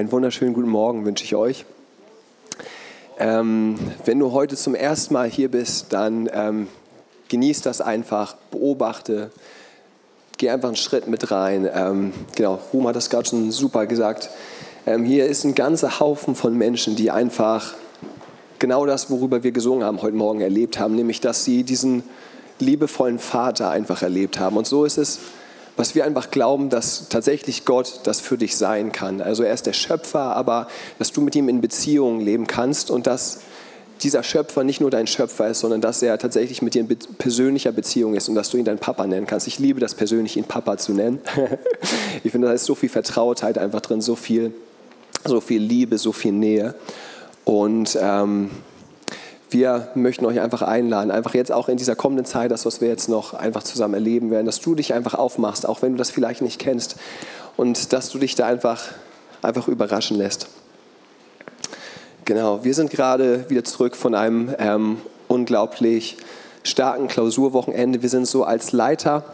[0.00, 1.66] einen wunderschönen guten Morgen wünsche ich euch.
[3.18, 3.76] Ähm,
[4.06, 6.68] wenn du heute zum ersten Mal hier bist, dann ähm,
[7.28, 9.30] genieß das einfach, beobachte,
[10.38, 11.68] geh einfach einen Schritt mit rein.
[11.70, 14.30] Ähm, genau, Ruhm hat das gerade schon super gesagt.
[14.86, 17.74] Ähm, hier ist ein ganzer Haufen von Menschen, die einfach
[18.58, 22.04] genau das, worüber wir gesungen haben, heute Morgen erlebt haben, nämlich dass sie diesen
[22.58, 24.56] liebevollen Vater einfach erlebt haben.
[24.56, 25.18] Und so ist es
[25.80, 29.22] was wir einfach glauben, dass tatsächlich Gott das für dich sein kann.
[29.22, 33.06] Also er ist der Schöpfer, aber dass du mit ihm in Beziehung leben kannst und
[33.06, 33.40] dass
[34.02, 37.72] dieser Schöpfer nicht nur dein Schöpfer ist, sondern dass er tatsächlich mit dir in persönlicher
[37.72, 39.46] Beziehung ist und dass du ihn dein Papa nennen kannst.
[39.46, 41.18] Ich liebe das persönlich, ihn Papa zu nennen.
[42.24, 44.52] ich finde, da ist so viel Vertrautheit einfach drin, so viel,
[45.24, 46.74] so viel Liebe, so viel Nähe.
[47.46, 48.50] Und ähm,
[49.50, 52.88] wir möchten euch einfach einladen, einfach jetzt auch in dieser kommenden Zeit, das, was wir
[52.88, 56.10] jetzt noch einfach zusammen erleben werden, dass du dich einfach aufmachst, auch wenn du das
[56.10, 56.96] vielleicht nicht kennst
[57.56, 58.82] und dass du dich da einfach,
[59.42, 60.48] einfach überraschen lässt.
[62.24, 66.16] Genau, wir sind gerade wieder zurück von einem ähm, unglaublich
[66.62, 68.02] starken Klausurwochenende.
[68.02, 69.24] Wir sind so als Leiter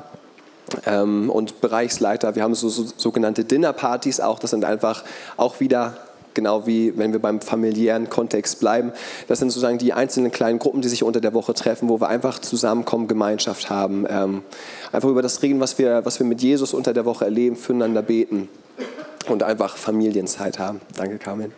[0.86, 5.04] ähm, und Bereichsleiter, wir haben so, so sogenannte Dinnerpartys auch, das sind einfach
[5.36, 5.98] auch wieder
[6.36, 8.92] genau wie wenn wir beim familiären Kontext bleiben.
[9.26, 12.08] Das sind sozusagen die einzelnen kleinen Gruppen, die sich unter der Woche treffen, wo wir
[12.08, 14.42] einfach zusammenkommen, Gemeinschaft haben, ähm,
[14.92, 18.02] einfach über das reden, was wir, was wir mit Jesus unter der Woche erleben, füreinander
[18.02, 18.48] beten
[19.28, 20.80] und einfach Familienzeit haben.
[20.96, 21.52] Danke, Carmen.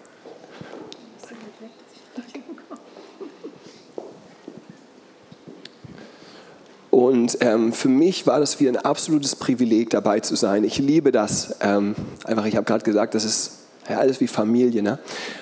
[6.91, 10.65] Und ähm, für mich war das wie ein absolutes Privileg, dabei zu sein.
[10.65, 11.55] Ich liebe das.
[11.61, 14.83] Ähm, einfach, ich habe gerade gesagt, das ist ja, alles wie Familie.
[14.83, 14.99] Ne?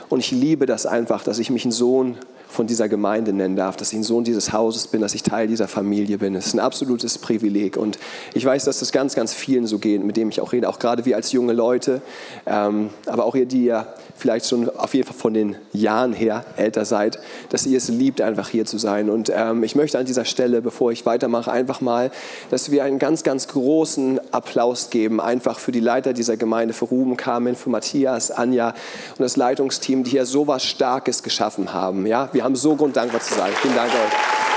[0.09, 2.17] Und ich liebe das einfach, dass ich mich ein Sohn
[2.49, 5.47] von dieser Gemeinde nennen darf, dass ich ein Sohn dieses Hauses bin, dass ich Teil
[5.47, 6.35] dieser Familie bin.
[6.35, 7.77] Es ist ein absolutes Privileg.
[7.77, 7.99] Und
[8.35, 10.79] ich weiß, dass das ganz, ganz vielen so geht, mit denen ich auch rede, auch
[10.79, 12.01] gerade wir als junge Leute,
[12.47, 16.45] ähm, aber auch ihr, die ja vielleicht schon auf jeden Fall von den Jahren her
[16.57, 17.19] älter seid,
[17.51, 19.11] dass ihr es liebt, einfach hier zu sein.
[19.11, 22.11] Und ähm, ich möchte an dieser Stelle, bevor ich weitermache, einfach mal,
[22.51, 26.87] dass wir einen ganz, ganz großen Applaus geben, einfach für die Leiter dieser Gemeinde, für
[26.87, 32.07] Ruben, Carmen, für Matthias, Anja und das Leitungsteam, die hier so was Starkes geschaffen haben.
[32.07, 33.53] Ja, wir haben so Grund, dankbar zu sein.
[33.63, 34.56] Vielen Dank euch.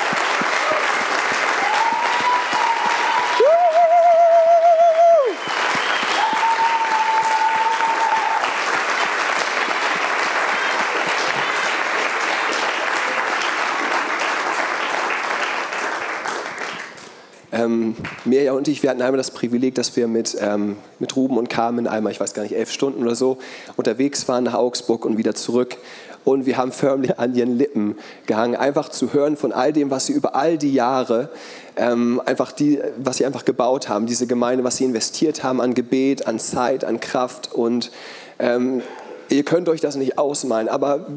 [17.60, 21.38] Ähm, Mirja und ich, wir hatten einmal das Privileg, dass wir mit, ähm, mit Ruben
[21.38, 23.38] und Carmen einmal, ich weiß gar nicht, elf Stunden oder so
[23.76, 25.78] unterwegs waren nach Augsburg und wieder zurück.
[26.24, 30.06] Und wir haben förmlich an ihren Lippen gehangen, einfach zu hören von all dem, was
[30.06, 31.30] sie über all die Jahre,
[31.76, 35.74] ähm, einfach die, was sie einfach gebaut haben, diese Gemeinde, was sie investiert haben an
[35.74, 37.54] Gebet, an Zeit, an Kraft.
[37.54, 37.92] Und
[38.38, 38.82] ähm,
[39.30, 41.08] ihr könnt euch das nicht ausmalen, aber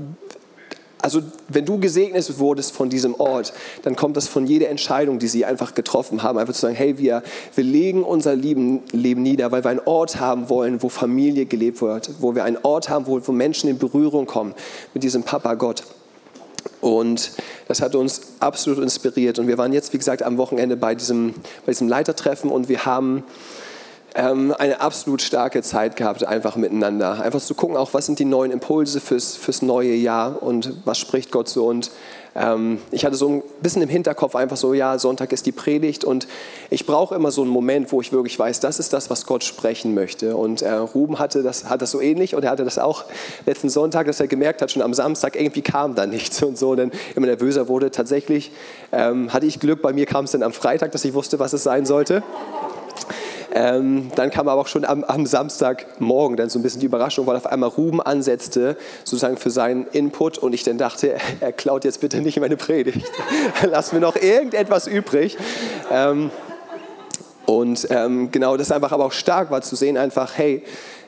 [1.03, 3.53] also wenn du gesegnet wurdest von diesem Ort,
[3.83, 6.97] dann kommt das von jeder Entscheidung, die sie einfach getroffen haben, einfach zu sagen, hey,
[6.97, 7.23] wir,
[7.55, 11.83] wir legen unser Leben, Leben nieder, weil wir einen Ort haben wollen, wo Familie gelebt
[11.83, 14.55] wird, wo wir einen Ort haben, wo, wo Menschen in Berührung kommen
[14.95, 15.83] mit diesem Papa Gott.
[16.81, 17.33] Und
[17.69, 19.39] das hat uns absolut inspiriert.
[19.39, 21.35] Und wir waren jetzt, wie gesagt, am Wochenende bei diesem,
[21.67, 23.25] bei diesem Leitertreffen und wir haben
[24.15, 27.23] ähm, eine absolut starke Zeit gehabt, einfach miteinander.
[27.23, 30.99] Einfach zu gucken, auch was sind die neuen Impulse fürs, fürs neue Jahr und was
[30.99, 31.67] spricht Gott so.
[31.67, 31.91] Und
[32.35, 36.05] ähm, ich hatte so ein bisschen im Hinterkopf einfach so, ja, Sonntag ist die Predigt
[36.05, 36.27] und
[36.71, 39.45] ich brauche immer so einen Moment, wo ich wirklich weiß, das ist das, was Gott
[39.45, 40.37] sprechen möchte.
[40.37, 43.05] Und äh, Ruben hatte das, hat das so ähnlich und er hatte das auch
[43.47, 46.75] letzten Sonntag, dass er gemerkt hat, schon am Samstag irgendwie kam da nichts und so,
[46.75, 47.91] dann immer nervöser wurde.
[47.91, 48.53] Tatsächlich
[48.93, 51.53] ähm, hatte ich Glück, bei mir kam es dann am Freitag, dass ich wusste, was
[51.53, 52.23] es sein sollte.
[53.55, 57.27] Ähm, dann kam aber auch schon am, am, Samstagmorgen dann so ein bisschen die Überraschung,
[57.27, 61.85] weil auf einmal Ruben ansetzte, sozusagen für seinen Input und ich dann dachte, er klaut
[61.85, 63.07] jetzt bitte nicht meine Predigt.
[63.71, 65.37] Lass mir noch irgendetwas übrig.
[65.91, 66.31] Ähm,
[67.45, 70.63] und ähm, genau das einfach aber auch stark war zu sehen, einfach, hey,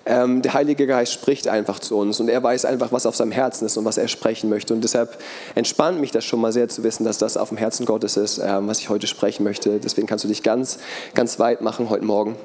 [0.06, 3.32] ähm, der Heilige Geist spricht einfach zu uns und er weiß einfach, was auf seinem
[3.32, 4.74] Herzen ist und was er sprechen möchte.
[4.74, 5.18] Und deshalb
[5.54, 8.38] entspannt mich das schon mal sehr zu wissen, dass das auf dem Herzen Gottes ist,
[8.38, 9.78] ähm, was ich heute sprechen möchte.
[9.78, 10.78] Deswegen kannst du dich ganz,
[11.14, 12.36] ganz weit machen heute Morgen.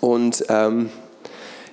[0.00, 0.90] Und ähm,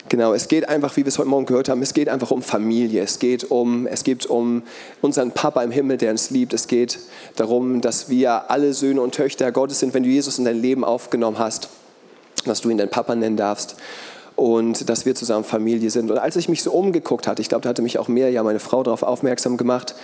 [0.09, 2.41] Genau, es geht einfach, wie wir es heute Morgen gehört haben, es geht einfach um
[2.41, 3.01] Familie.
[3.01, 4.63] Es geht um, es geht um
[5.01, 6.53] unseren Papa im Himmel, der uns liebt.
[6.53, 6.99] Es geht
[7.35, 10.85] darum, dass wir alle Söhne und Töchter Gottes sind, wenn du Jesus in dein Leben
[10.85, 11.67] aufgenommen hast,
[12.45, 13.75] dass du ihn dein Papa nennen darfst
[14.37, 16.11] und dass wir zusammen Familie sind.
[16.11, 18.43] Und als ich mich so umgeguckt hatte, ich glaube, da hatte mich auch mehr, ja,
[18.43, 19.95] meine Frau darauf aufmerksam gemacht,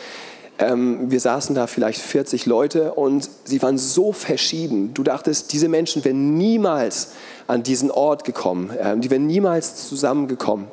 [0.59, 4.93] ähm, wir saßen da vielleicht 40 Leute und sie waren so verschieden.
[4.93, 7.11] Du dachtest, diese Menschen wären niemals
[7.47, 10.67] an diesen Ort gekommen, ähm, die wären niemals zusammengekommen.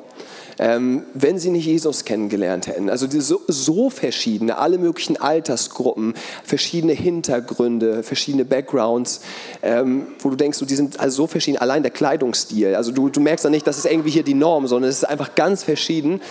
[0.59, 2.89] Ähm, wenn sie nicht Jesus kennengelernt hätten.
[2.89, 6.13] Also so, so verschiedene, alle möglichen Altersgruppen,
[6.43, 9.21] verschiedene Hintergründe, verschiedene Backgrounds,
[9.61, 12.75] ähm, wo du denkst, die sind also so verschieden, allein der Kleidungsstil.
[12.75, 15.05] Also du, du merkst dann nicht, das ist irgendwie hier die Norm, sondern es ist
[15.05, 16.21] einfach ganz verschieden.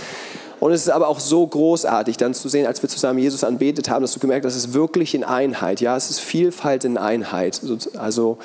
[0.61, 3.89] Und es ist aber auch so großartig, dann zu sehen, als wir zusammen Jesus anbetet
[3.89, 5.81] haben, dass du gemerkt hast, es ist wirklich in Einheit.
[5.81, 7.62] Ja, es ist Vielfalt in Einheit.
[7.97, 8.37] Also,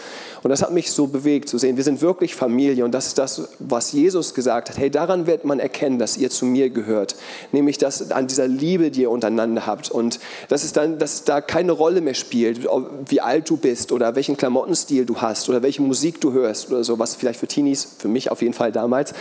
[0.41, 3.17] und das hat mich so bewegt zu sehen, wir sind wirklich Familie und das ist
[3.17, 4.77] das, was Jesus gesagt hat.
[4.77, 7.15] Hey, daran wird man erkennen, dass ihr zu mir gehört.
[7.51, 11.41] Nämlich, dass an dieser Liebe, die ihr untereinander habt und dass es dann, dass da
[11.41, 12.65] keine Rolle mehr spielt,
[13.07, 16.85] wie alt du bist oder welchen Klamottenstil du hast oder welche Musik du hörst oder
[16.85, 19.13] so, was vielleicht für Teenies, für mich auf jeden Fall damals,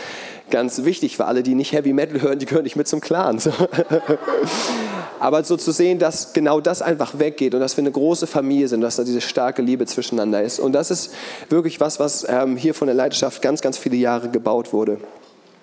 [0.50, 3.38] ganz wichtig für alle, die nicht Heavy Metal hören, die gehören nicht mit zum Clan.
[3.38, 3.50] So.
[5.20, 8.68] Aber so zu sehen, dass genau das einfach weggeht und dass wir eine große Familie
[8.68, 10.60] sind, dass da diese starke Liebe zwischeneinander ist.
[10.60, 11.14] Und das ist
[11.48, 14.98] wirklich was, was ähm, hier von der Leidenschaft ganz, ganz viele Jahre gebaut wurde.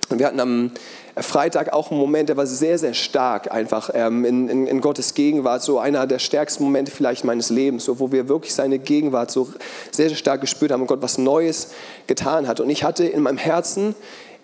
[0.09, 0.71] Und wir hatten am
[1.17, 5.13] Freitag auch einen Moment, der war sehr, sehr stark einfach ähm, in, in, in, Gottes
[5.13, 9.31] Gegenwart, so einer der stärksten Momente vielleicht meines Lebens, so, wo wir wirklich seine Gegenwart
[9.31, 9.49] so
[9.91, 11.71] sehr, sehr stark gespürt haben und Gott was Neues
[12.07, 12.59] getan hat.
[12.59, 13.95] Und ich hatte in meinem Herzen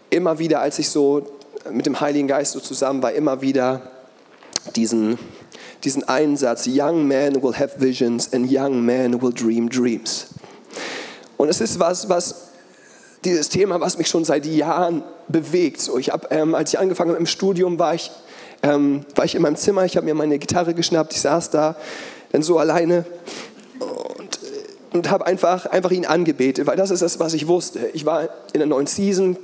[0.09, 1.25] immer wieder, als ich so
[1.71, 3.81] mit dem Heiligen Geist so zusammen war, immer wieder
[4.75, 5.17] diesen,
[5.83, 10.27] diesen Einsatz, Young men will have visions and young men will dream dreams.
[11.37, 12.47] Und es ist was, was
[13.23, 15.81] dieses Thema, was mich schon seit Jahren bewegt.
[15.81, 18.11] So, ich hab, ähm, als ich angefangen habe im Studium, war ich,
[18.63, 21.75] ähm, war ich in meinem Zimmer, ich habe mir meine Gitarre geschnappt, ich saß da
[22.31, 23.05] dann so alleine
[23.79, 24.39] und,
[24.93, 27.89] und habe einfach, einfach ihn angebetet, weil das ist das, was ich wusste.
[27.93, 28.23] Ich war
[28.53, 29.37] in der neuen Season,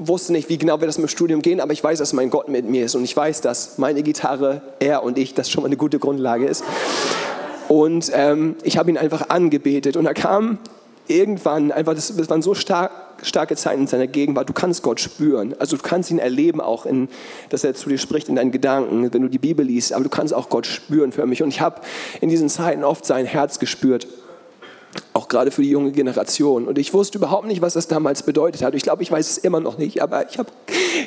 [0.00, 2.30] wusste nicht, wie genau wir das mit dem Studium gehen, aber ich weiß, dass mein
[2.30, 5.62] Gott mit mir ist und ich weiß, dass meine Gitarre, er und ich, das schon
[5.62, 6.64] mal eine gute Grundlage ist.
[7.68, 10.58] Und ähm, ich habe ihn einfach angebetet und da kam
[11.06, 12.90] irgendwann einfach, das, das waren so stark,
[13.22, 16.86] starke Zeiten in seiner Gegenwart, du kannst Gott spüren, also du kannst ihn erleben auch,
[16.86, 17.08] in,
[17.50, 20.10] dass er zu dir spricht in deinen Gedanken, wenn du die Bibel liest, aber du
[20.10, 21.42] kannst auch Gott spüren für mich.
[21.42, 21.82] Und ich habe
[22.20, 24.06] in diesen Zeiten oft sein Herz gespürt
[25.12, 26.66] auch gerade für die junge Generation.
[26.66, 28.74] Und ich wusste überhaupt nicht, was das damals bedeutet hat.
[28.74, 30.02] Ich glaube, ich weiß es immer noch nicht.
[30.02, 30.50] Aber ich habe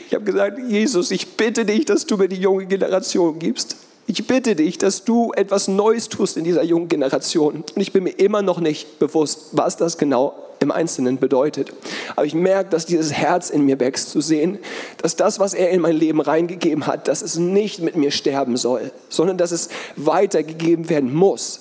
[0.07, 3.77] ich hab gesagt, Jesus, ich bitte dich, dass du mir die junge Generation gibst.
[4.05, 7.63] Ich bitte dich, dass du etwas Neues tust in dieser jungen Generation.
[7.75, 11.71] Und ich bin mir immer noch nicht bewusst, was das genau im Einzelnen bedeutet.
[12.15, 14.59] Aber ich merke, dass dieses Herz in mir wächst, zu sehen,
[15.01, 18.57] dass das, was er in mein Leben reingegeben hat, dass es nicht mit mir sterben
[18.57, 21.59] soll, sondern dass es weitergegeben werden muss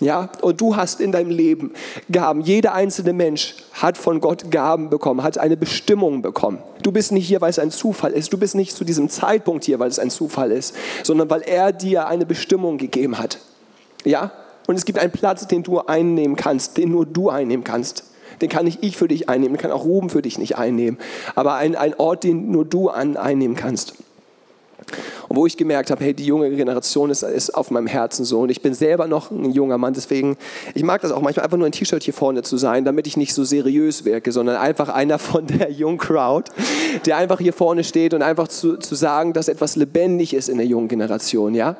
[0.00, 1.72] ja, und du hast in deinem Leben
[2.10, 2.40] Gaben.
[2.40, 6.58] Jeder einzelne Mensch hat von Gott Gaben bekommen, hat eine Bestimmung bekommen.
[6.82, 8.32] Du bist nicht hier, weil es ein Zufall ist.
[8.32, 11.72] Du bist nicht zu diesem Zeitpunkt hier, weil es ein Zufall ist, sondern weil er
[11.72, 13.38] dir eine Bestimmung gegeben hat.
[14.04, 14.30] Ja?
[14.68, 18.04] Und es gibt einen Platz, den du einnehmen kannst, den nur du einnehmen kannst.
[18.40, 20.98] Den kann nicht ich für dich einnehmen, den kann auch Ruben für dich nicht einnehmen.
[21.34, 23.94] Aber ein, ein Ort, den nur du an, einnehmen kannst.
[25.38, 28.40] Wo ich gemerkt habe, hey, die junge Generation ist, ist auf meinem Herzen so.
[28.40, 30.36] Und ich bin selber noch ein junger Mann, deswegen,
[30.74, 33.16] ich mag das auch manchmal einfach nur ein T-Shirt hier vorne zu sein, damit ich
[33.16, 36.50] nicht so seriös wirke, sondern einfach einer von der jungen Crowd,
[37.06, 40.56] der einfach hier vorne steht und einfach zu, zu sagen, dass etwas lebendig ist in
[40.56, 41.76] der jungen Generation, ja.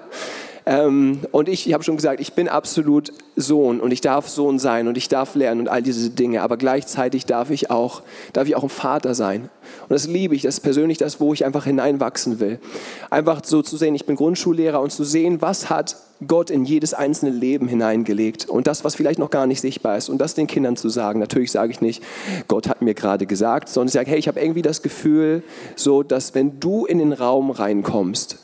[0.69, 4.59] Ähm, und ich, ich habe schon gesagt, ich bin absolut Sohn und ich darf Sohn
[4.59, 8.03] sein und ich darf lernen und all diese Dinge, aber gleichzeitig darf ich auch,
[8.35, 9.49] darf ich auch ein Vater sein.
[9.89, 12.61] Und das liebe ich, das ist persönlich das, wo ich einfach hineinwachsen will.
[13.09, 15.97] Einfach so zu sehen, ich bin Grundschullehrer und zu sehen, was hat
[16.27, 20.11] Gott in jedes einzelne Leben hineingelegt und das, was vielleicht noch gar nicht sichtbar ist
[20.11, 21.19] und das den Kindern zu sagen.
[21.19, 22.03] Natürlich sage ich nicht,
[22.47, 25.43] Gott hat mir gerade gesagt, sondern ich sage, hey, ich habe irgendwie das Gefühl,
[25.77, 28.37] so, dass wenn du in den Raum reinkommst,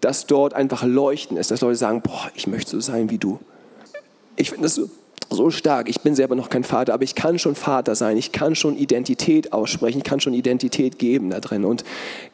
[0.00, 3.38] dass dort einfach Leuchten ist, dass Leute sagen, boah, ich möchte so sein wie du.
[4.36, 4.88] Ich finde das so,
[5.28, 5.88] so stark.
[5.88, 8.16] Ich bin selber noch kein Vater, aber ich kann schon Vater sein.
[8.16, 9.98] Ich kann schon Identität aussprechen.
[9.98, 11.64] Ich kann schon Identität geben da drin.
[11.64, 11.84] Und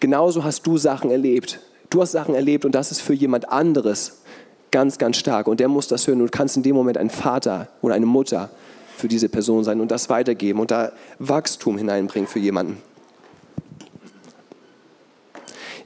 [0.01, 1.61] genauso hast du Sachen erlebt.
[1.91, 4.23] Du hast Sachen erlebt und das ist für jemand anderes
[4.71, 5.47] ganz, ganz stark.
[5.47, 6.19] Und der muss das hören.
[6.19, 8.51] Du kannst in dem Moment ein Vater oder eine Mutter
[8.97, 12.79] für diese Person sein und das weitergeben und da Wachstum hineinbringen für jemanden.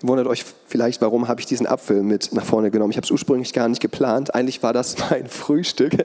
[0.02, 2.90] Ihr wundert euch vielleicht, warum habe ich diesen Apfel mit nach vorne genommen.
[2.90, 4.35] Ich habe es ursprünglich gar nicht geplant.
[4.35, 5.92] Eigentlich war das mein Frühstück.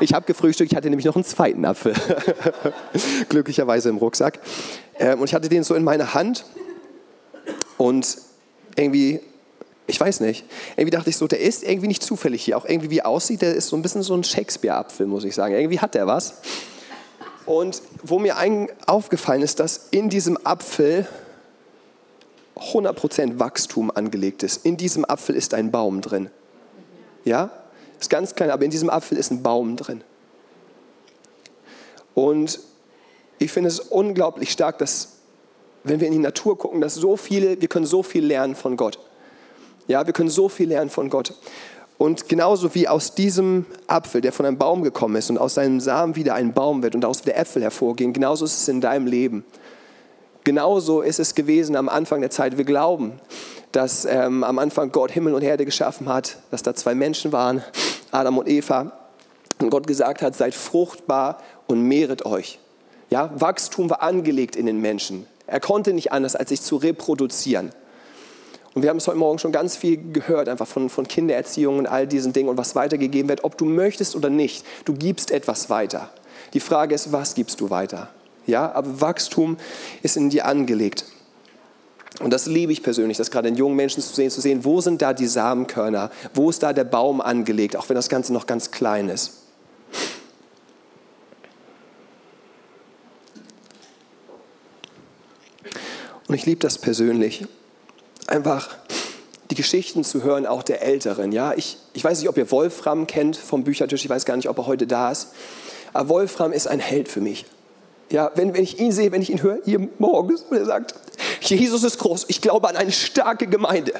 [0.00, 1.94] Ich habe gefrühstückt, ich hatte nämlich noch einen zweiten Apfel.
[3.30, 4.38] Glücklicherweise im Rucksack.
[4.98, 6.44] Ähm, und ich hatte den so in meiner Hand.
[7.78, 8.18] Und
[8.76, 9.20] irgendwie,
[9.86, 10.44] ich weiß nicht,
[10.76, 12.58] irgendwie dachte ich so, der ist irgendwie nicht zufällig hier.
[12.58, 15.54] Auch irgendwie wie aussieht, der ist so ein bisschen so ein Shakespeare-Apfel, muss ich sagen.
[15.54, 16.42] Irgendwie hat der was.
[17.46, 18.36] Und wo mir
[18.86, 21.08] aufgefallen ist, dass in diesem Apfel
[22.56, 24.64] 100% Wachstum angelegt ist.
[24.64, 26.30] In diesem Apfel ist ein Baum drin.
[27.24, 27.50] Ja?
[27.98, 30.02] Ist ganz klein, aber in diesem Apfel ist ein Baum drin.
[32.14, 32.60] Und
[33.38, 35.16] ich finde es unglaublich stark, dass
[35.84, 38.76] wenn wir in die Natur gucken, dass so viele, wir können so viel lernen von
[38.76, 38.98] Gott.
[39.86, 41.34] Ja, wir können so viel lernen von Gott.
[41.96, 45.80] Und genauso wie aus diesem Apfel, der von einem Baum gekommen ist und aus seinem
[45.80, 49.06] Samen wieder ein Baum wird und daraus wieder Äpfel hervorgehen, genauso ist es in deinem
[49.06, 49.44] Leben.
[50.44, 52.56] Genauso ist es gewesen am Anfang der Zeit.
[52.56, 53.12] Wir glauben,
[53.72, 57.62] dass ähm, am Anfang Gott Himmel und Erde geschaffen hat, dass da zwei Menschen waren,
[58.10, 58.92] Adam und Eva,
[59.60, 62.58] und Gott gesagt hat, seid fruchtbar und mehret euch.
[63.10, 65.26] Ja, Wachstum war angelegt in den Menschen.
[65.46, 67.70] Er konnte nicht anders, als sich zu reproduzieren.
[68.72, 71.86] Und wir haben es heute Morgen schon ganz viel gehört, einfach von, von Kindererziehung und
[71.86, 74.64] all diesen Dingen und was weitergegeben wird, ob du möchtest oder nicht.
[74.84, 76.08] Du gibst etwas weiter.
[76.54, 78.08] Die Frage ist, was gibst du weiter?
[78.46, 79.56] Ja, aber Wachstum
[80.02, 81.04] ist in dir angelegt.
[82.20, 84.80] Und das liebe ich persönlich, das gerade in jungen Menschen zu sehen, zu sehen, wo
[84.80, 88.46] sind da die Samenkörner, wo ist da der Baum angelegt, auch wenn das Ganze noch
[88.46, 89.40] ganz klein ist.
[96.28, 97.46] Und ich liebe das persönlich,
[98.26, 98.68] einfach
[99.50, 101.32] die Geschichten zu hören, auch der Älteren.
[101.32, 104.48] Ja, ich, ich weiß nicht, ob ihr Wolfram kennt vom Büchertisch, ich weiß gar nicht,
[104.48, 105.32] ob er heute da ist.
[105.92, 107.46] Aber Wolfram ist ein Held für mich.
[108.10, 110.94] Ja, wenn, wenn ich ihn sehe, wenn ich ihn höre, hier morgens, und er sagt,
[111.40, 113.92] Jesus ist groß, ich glaube an eine starke Gemeinde.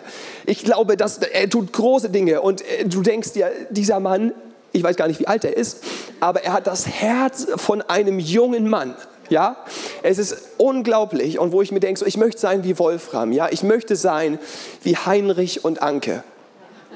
[0.46, 4.32] Ich glaube, dass er tut große Dinge und äh, du denkst dir, dieser Mann,
[4.72, 5.84] ich weiß gar nicht, wie alt er ist,
[6.18, 8.96] aber er hat das Herz von einem jungen Mann.
[9.28, 9.56] Ja,
[10.02, 13.46] es ist unglaublich und wo ich mir denke, so, ich möchte sein wie Wolfram, ja,
[13.48, 14.40] ich möchte sein
[14.82, 16.24] wie Heinrich und Anke.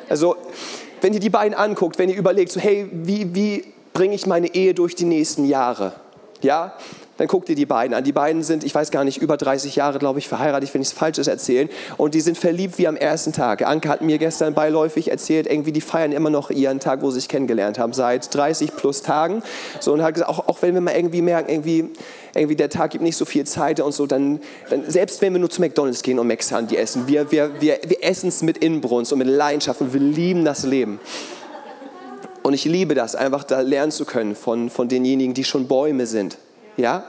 [0.08, 0.34] Also,
[1.00, 4.52] wenn ihr die beiden anguckt, wenn ihr überlegt, so, hey, wie, wie bringe ich meine
[4.52, 5.92] Ehe durch die nächsten Jahre?
[6.42, 6.74] Ja,
[7.16, 8.02] dann guck dir die beiden an.
[8.02, 10.88] Die beiden sind, ich weiß gar nicht, über 30 Jahre, glaube ich, verheiratet, wenn ich
[10.88, 11.68] es Falsches erzählen.
[11.96, 13.66] Und die sind verliebt wie am ersten Tag.
[13.66, 17.20] Anke hat mir gestern beiläufig erzählt, irgendwie, die feiern immer noch ihren Tag, wo sie
[17.20, 19.42] sich kennengelernt haben, seit 30 plus Tagen.
[19.80, 21.90] So, und hat gesagt, auch, auch wenn wir mal irgendwie merken, irgendwie,
[22.34, 24.40] irgendwie der Tag gibt nicht so viel Zeit und so, dann,
[24.70, 27.78] dann selbst wenn wir nur zu McDonalds gehen und Max die essen, wir, wir, wir,
[27.86, 31.00] wir essen es mit Inbrunst und mit Leidenschaft und wir lieben das Leben.
[32.42, 36.06] Und ich liebe das, einfach da lernen zu können von, von denjenigen, die schon Bäume
[36.06, 36.36] sind
[36.76, 37.04] ja,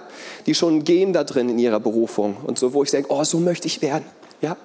[0.45, 3.39] die schon gehen da drin in ihrer Berufung und so, wo ich denke, oh, so
[3.39, 4.05] möchte ich werden,
[4.41, 4.57] ja.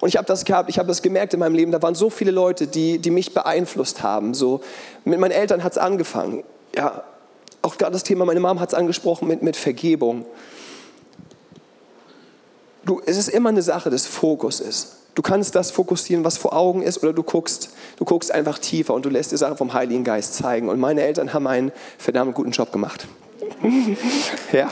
[0.00, 2.10] Und ich habe das gehabt, ich habe das gemerkt in meinem Leben, da waren so
[2.10, 4.34] viele Leute, die, die mich beeinflusst haben.
[4.34, 4.60] So,
[5.04, 6.42] mit meinen Eltern hat es angefangen,
[6.74, 7.04] ja,
[7.62, 10.26] auch gerade das Thema, meine Mom hat es angesprochen mit, mit Vergebung.
[12.84, 14.96] Du, es ist immer eine Sache des Fokuses.
[15.14, 18.94] Du kannst das fokussieren, was vor Augen ist, oder du guckst, du guckst einfach tiefer
[18.94, 20.68] und du lässt dir Sachen vom Heiligen Geist zeigen.
[20.68, 23.06] Und meine Eltern haben einen verdammt guten Job gemacht.
[24.52, 24.70] ja.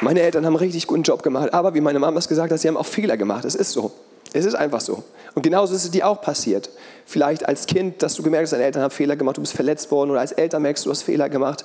[0.00, 2.60] Meine Eltern haben einen richtig guten Job gemacht, aber wie meine Mama es gesagt hat,
[2.60, 3.44] sie haben auch Fehler gemacht.
[3.46, 3.90] Es ist so.
[4.34, 5.02] Es ist einfach so.
[5.34, 6.68] Und genauso ist es dir auch passiert.
[7.06, 9.90] Vielleicht als Kind, dass du gemerkt hast, deine Eltern haben Fehler gemacht, du bist verletzt
[9.90, 11.64] worden oder als Eltern merkst du, hast Fehler gemacht.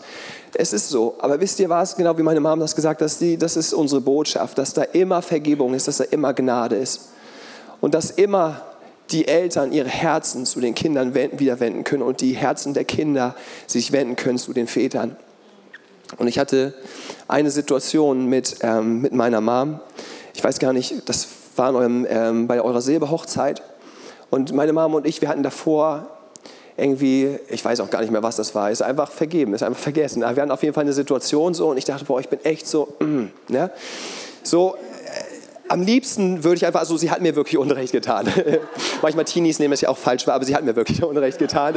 [0.53, 1.15] Es ist so.
[1.19, 4.57] Aber wisst ihr was, genau wie meine Mama das gesagt hat, das ist unsere Botschaft,
[4.57, 7.09] dass da immer Vergebung ist, dass da immer Gnade ist.
[7.81, 8.61] Und dass immer
[9.11, 13.35] die Eltern ihre Herzen zu den Kindern wieder wenden können und die Herzen der Kinder
[13.67, 15.15] sich wenden können zu den Vätern.
[16.17, 16.73] Und ich hatte
[17.27, 19.79] eine Situation mit, ähm, mit meiner Mom.
[20.33, 23.61] Ich weiß gar nicht, das war eurem, ähm, bei eurer Silberhochzeit.
[24.29, 26.07] Und meine Mom und ich, wir hatten davor
[26.77, 29.81] irgendwie, ich weiß auch gar nicht mehr, was das war, ist einfach vergeben, ist einfach
[29.81, 30.23] vergessen.
[30.23, 32.43] Aber wir hatten auf jeden Fall eine Situation so und ich dachte, boah, ich bin
[32.43, 33.71] echt so, mm, ne?
[34.41, 34.75] So,
[35.69, 38.27] am liebsten würde ich einfach, also sie hat mir wirklich Unrecht getan.
[39.01, 41.75] Manchmal Teenies nehmen es ja auch falsch aber sie hat mir wirklich Unrecht getan.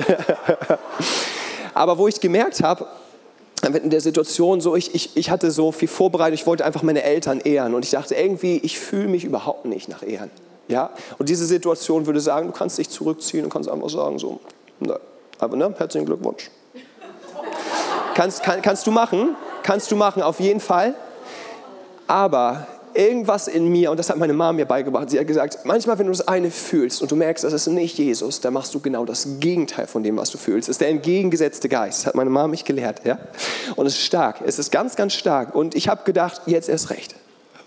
[1.74, 2.86] aber wo ich gemerkt habe,
[3.62, 7.02] in der Situation so, ich, ich, ich hatte so viel vorbereitet, ich wollte einfach meine
[7.04, 10.30] Eltern ehren und ich dachte irgendwie, ich fühle mich überhaupt nicht nach Ehren.
[10.66, 10.90] Ja?
[11.18, 14.40] Und diese Situation würde sagen, du kannst dich zurückziehen und kannst einfach sagen so,
[14.80, 14.98] ne,
[15.38, 16.50] aber ne, herzlichen Glückwunsch.
[18.14, 20.94] kannst, kann, kannst du machen, kannst du machen, auf jeden Fall.
[22.08, 25.98] Aber irgendwas in mir, und das hat meine Mama mir beigebracht, sie hat gesagt, manchmal,
[25.98, 28.80] wenn du das eine fühlst und du merkst, das ist nicht Jesus, dann machst du
[28.80, 30.68] genau das Gegenteil von dem, was du fühlst.
[30.68, 33.04] Das ist der entgegengesetzte Geist, das hat meine Mama mich gelehrt.
[33.04, 33.18] Ja?
[33.76, 35.54] Und es ist stark, es ist ganz, ganz stark.
[35.54, 37.14] Und ich habe gedacht, jetzt erst recht.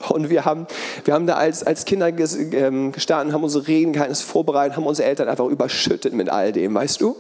[0.10, 0.68] Und wir haben,
[1.04, 5.08] wir haben da als, als Kinder ähm, gestanden, haben unsere Reden keines vorbereitet, haben unsere
[5.08, 7.16] Eltern einfach überschüttet mit all dem, weißt du?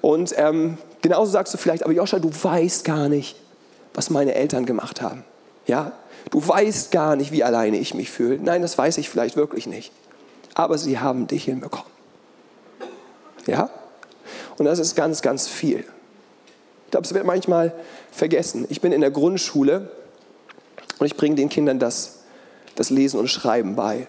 [0.00, 3.36] Und ähm, genauso sagst du vielleicht, aber Joscha, du weißt gar nicht,
[3.94, 5.24] was meine Eltern gemacht haben.
[5.66, 5.92] Ja,
[6.30, 8.38] Du weißt gar nicht, wie alleine ich mich fühle.
[8.40, 9.92] Nein, das weiß ich vielleicht wirklich nicht.
[10.54, 11.90] Aber sie haben dich hinbekommen.
[13.46, 13.70] Ja?
[14.56, 15.84] Und das ist ganz, ganz viel.
[16.86, 17.72] Ich glaube, es wird manchmal
[18.12, 18.66] vergessen.
[18.68, 19.90] Ich bin in der Grundschule
[20.98, 22.20] und ich bringe den Kindern das,
[22.74, 24.06] das Lesen und Schreiben bei.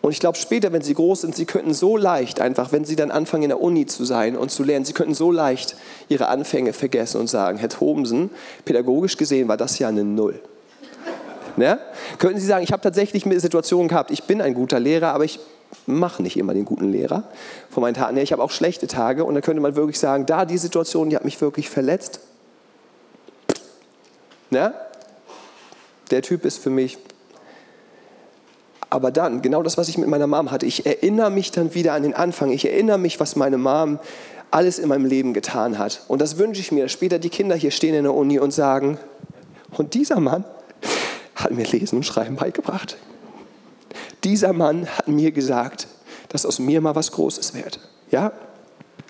[0.00, 2.94] Und ich glaube, später, wenn sie groß sind, sie könnten so leicht einfach, wenn sie
[2.96, 5.76] dann anfangen, in der Uni zu sein und zu lernen, sie könnten so leicht
[6.08, 8.30] ihre Anfänge vergessen und sagen, Herr Thomsen,
[8.64, 10.40] pädagogisch gesehen war das ja eine Null.
[11.58, 11.80] Ne?
[12.18, 15.40] Könnten Sie sagen, ich habe tatsächlich Situationen gehabt, ich bin ein guter Lehrer, aber ich
[15.86, 17.24] mache nicht immer den guten Lehrer
[17.68, 18.22] von meinen Taten her.
[18.22, 21.16] Ich habe auch schlechte Tage und dann könnte man wirklich sagen, da die Situation, die
[21.16, 22.20] hat mich wirklich verletzt.
[24.50, 24.72] Ne?
[26.12, 26.96] Der Typ ist für mich
[28.88, 31.92] aber dann, genau das, was ich mit meiner Mom hatte, ich erinnere mich dann wieder
[31.92, 32.52] an den Anfang.
[32.52, 33.98] Ich erinnere mich, was meine Mom
[34.52, 36.04] alles in meinem Leben getan hat.
[36.06, 38.52] Und das wünsche ich mir, dass später die Kinder hier stehen in der Uni und
[38.52, 38.96] sagen,
[39.76, 40.44] und dieser Mann
[41.38, 42.96] hat mir Lesen und Schreiben beigebracht.
[44.24, 45.86] Dieser Mann hat mir gesagt,
[46.28, 47.80] dass aus mir mal was Großes wird.
[48.10, 48.32] Ja?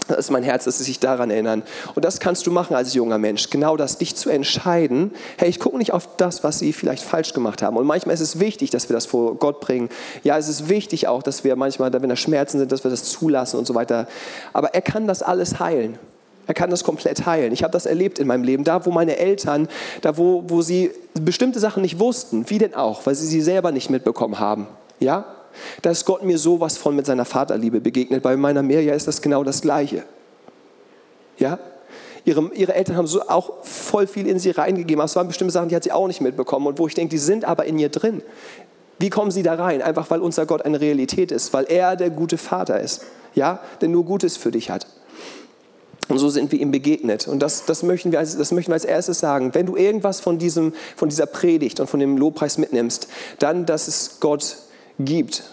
[0.06, 1.62] Das ist mein Herz, dass sie sich daran erinnern.
[1.94, 3.50] Und das kannst du machen als junger Mensch.
[3.50, 5.12] Genau das, dich zu entscheiden.
[5.36, 7.76] Hey, ich gucke nicht auf das, was sie vielleicht falsch gemacht haben.
[7.76, 9.90] Und manchmal ist es wichtig, dass wir das vor Gott bringen.
[10.22, 13.04] Ja, es ist wichtig auch, dass wir manchmal, wenn da Schmerzen sind, dass wir das
[13.04, 14.08] zulassen und so weiter.
[14.54, 15.98] Aber er kann das alles heilen.
[16.48, 17.52] Er kann das komplett heilen.
[17.52, 18.64] Ich habe das erlebt in meinem Leben.
[18.64, 19.68] Da, wo meine Eltern,
[20.00, 23.70] da, wo, wo sie bestimmte Sachen nicht wussten, wie denn auch, weil sie sie selber
[23.70, 24.66] nicht mitbekommen haben.
[24.98, 25.26] Ja?
[25.82, 28.22] Da ist Gott mir sowas von mit seiner Vaterliebe begegnet.
[28.22, 30.04] Bei meiner Mirja ist das genau das Gleiche.
[31.36, 31.58] Ja?
[32.24, 35.00] Ihre, ihre Eltern haben so auch voll viel in sie reingegeben.
[35.02, 36.66] Aber es waren bestimmte Sachen, die hat sie auch nicht mitbekommen.
[36.66, 38.22] Und wo ich denke, die sind aber in ihr drin.
[38.98, 39.82] Wie kommen sie da rein?
[39.82, 43.04] Einfach weil unser Gott eine Realität ist, weil er der gute Vater ist.
[43.34, 43.60] Ja?
[43.82, 44.86] Der nur Gutes für dich hat.
[46.08, 47.28] Und so sind wir ihm begegnet.
[47.28, 49.54] Und das, das, möchten wir als, das möchten wir als erstes sagen.
[49.54, 53.88] Wenn du irgendwas von, diesem, von dieser Predigt und von dem Lobpreis mitnimmst, dann, dass
[53.88, 54.56] es Gott
[54.98, 55.44] gibt.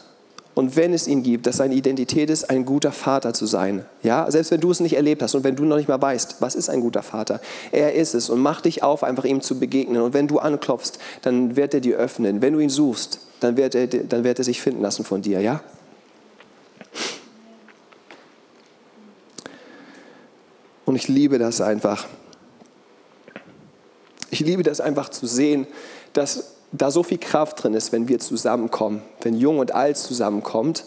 [0.54, 3.86] Und wenn es ihn gibt, dass seine Identität ist, ein guter Vater zu sein.
[4.04, 6.38] Ja, selbst wenn du es nicht erlebt hast und wenn du noch nicht mal weißt,
[6.40, 7.42] was ist ein guter Vater?
[7.74, 10.02] Er ist es und mach dich auf, einfach ihm zu begegnen.
[10.02, 10.94] Und wenn du anklopfst,
[11.24, 12.42] dann wird er dir öffnen.
[12.42, 15.42] Wenn du ihn suchst, dann wird er, dann wird er sich finden lassen von dir.
[15.42, 15.62] Ja?
[20.96, 22.06] Und ich liebe das einfach.
[24.30, 25.68] Ich liebe das einfach zu sehen,
[26.14, 30.86] dass da so viel Kraft drin ist, wenn wir zusammenkommen, wenn Jung und Alt zusammenkommt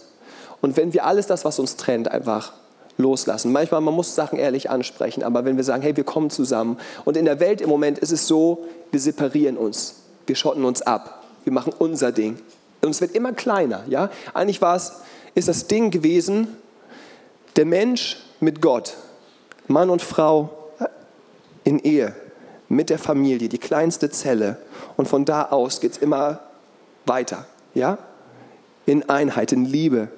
[0.62, 2.54] und wenn wir alles das, was uns trennt, einfach
[2.96, 3.52] loslassen.
[3.52, 7.18] Manchmal, man muss Sachen ehrlich ansprechen, aber wenn wir sagen, hey, wir kommen zusammen und
[7.18, 11.22] in der Welt im Moment ist es so, wir separieren uns, wir schotten uns ab,
[11.44, 12.38] wir machen unser Ding
[12.80, 13.84] und es wird immer kleiner.
[13.90, 14.08] Ja?
[14.32, 15.02] Eigentlich war es,
[15.34, 16.56] ist das Ding gewesen,
[17.56, 18.96] der Mensch mit Gott,
[19.68, 20.50] Mann und Frau
[21.64, 22.14] in Ehe,
[22.68, 24.56] mit der Familie, die kleinste Zelle.
[24.96, 26.40] Und von da aus geht es immer
[27.06, 27.46] weiter.
[27.74, 27.98] Ja?
[28.86, 30.08] In Einheit, in Liebe.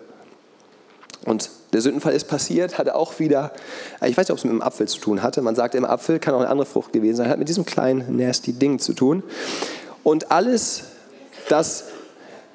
[1.26, 3.52] Und der Sündenfall ist passiert, hatte auch wieder,
[4.00, 5.42] ich weiß nicht, ob es mit dem Apfel zu tun hatte.
[5.42, 8.16] Man sagt, im Apfel kann auch eine andere Frucht gewesen sein, hat mit diesem kleinen,
[8.16, 9.22] nasty Ding zu tun.
[10.02, 10.84] Und alles,
[11.48, 11.84] das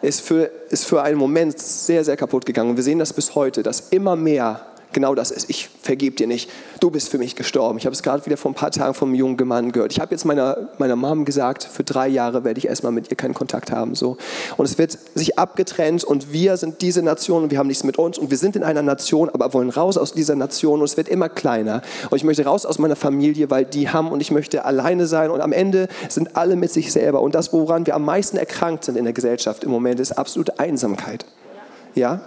[0.02, 2.72] ist für, ist für einen Moment sehr, sehr kaputt gegangen.
[2.72, 5.48] Und wir sehen das bis heute, dass immer mehr genau das ist.
[5.50, 6.50] Ich vergebe dir nicht.
[6.80, 7.78] Du bist für mich gestorben.
[7.78, 9.92] Ich habe es gerade wieder vor ein paar Tagen vom jungen Mann gehört.
[9.92, 13.18] Ich habe jetzt meiner, meiner Mom gesagt, für drei Jahre werde ich erstmal mit ihr
[13.18, 13.94] keinen Kontakt haben.
[13.94, 14.18] So.
[14.58, 18.00] Und es wird sich abgetrennt und wir sind diese Nation und wir haben nichts mit
[18.00, 20.98] uns und wir sind in einer Nation, aber wollen raus aus dieser Nation und es
[20.98, 21.82] wird immer kleiner.
[22.10, 25.30] Und ich möchte raus aus meiner Familie, weil die haben und ich möchte alleine sein
[25.30, 27.22] und am Ende sind alle mit sich selber.
[27.22, 30.58] Und das, woran wir am meisten erkrankt sind in der Gesellschaft im Moment, ist absolute
[30.58, 31.26] Einsamkeit.
[31.96, 32.22] Ja?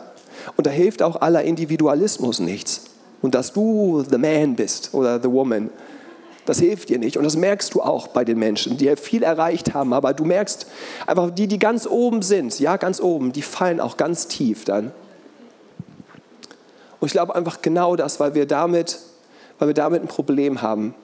[0.57, 2.85] Und da hilft auch aller Individualismus nichts.
[3.23, 5.71] Und dass du the man bist oder the woman,
[6.49, 7.19] das hilft dir nicht.
[7.19, 9.93] Und das merkst du auch bei den Menschen, die viel erreicht haben.
[9.93, 10.67] Aber du merkst
[11.07, 14.93] einfach, die, die ganz oben sind, ja, ganz oben, die fallen auch ganz tief dann.
[17.01, 18.99] Und ich glaube einfach genau das, weil wir damit,
[19.59, 20.95] weil wir damit ein Problem haben.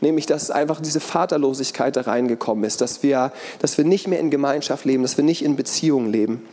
[0.00, 4.30] Nämlich, dass einfach diese Vaterlosigkeit da reingekommen ist, dass wir, dass wir nicht mehr in
[4.30, 6.46] Gemeinschaft leben, dass wir nicht in Beziehung leben.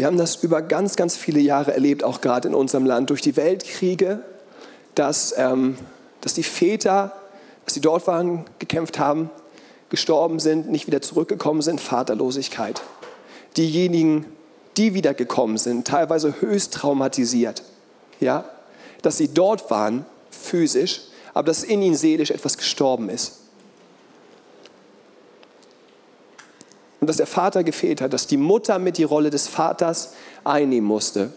[0.00, 3.20] Wir haben das über ganz, ganz viele Jahre erlebt, auch gerade in unserem Land, durch
[3.20, 4.20] die Weltkriege,
[4.94, 5.76] dass, ähm,
[6.22, 7.12] dass die Väter,
[7.66, 9.28] dass sie dort waren, gekämpft haben,
[9.90, 12.80] gestorben sind, nicht wieder zurückgekommen sind, Vaterlosigkeit.
[13.58, 14.24] Diejenigen,
[14.78, 17.62] die wiedergekommen sind, teilweise höchst traumatisiert,
[18.20, 18.46] ja,
[19.02, 21.02] dass sie dort waren, physisch,
[21.34, 23.39] aber dass in ihnen seelisch etwas gestorben ist.
[27.00, 30.12] Und dass der Vater gefehlt hat, dass die Mutter mit die Rolle des Vaters
[30.44, 31.30] einnehmen musste.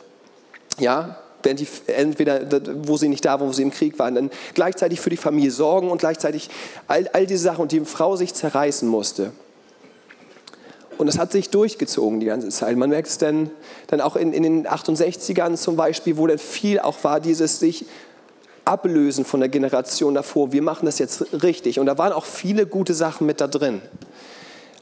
[0.80, 2.42] Ja, die, entweder
[2.88, 5.52] wo sie nicht da waren, wo sie im Krieg waren, dann gleichzeitig für die Familie
[5.52, 6.50] sorgen und gleichzeitig
[6.88, 9.32] all, all diese Sachen und die Frau sich zerreißen musste.
[10.98, 12.78] Und das hat sich durchgezogen die ganze Zeit.
[12.78, 13.50] Man merkt es dann,
[13.88, 17.86] dann auch in, in den 68ern zum Beispiel, wo dann viel auch war, dieses sich
[18.66, 20.52] ablösen von der Generation davor.
[20.54, 21.80] Wir machen das jetzt richtig.
[21.80, 23.82] Und da waren auch viele gute Sachen mit da drin.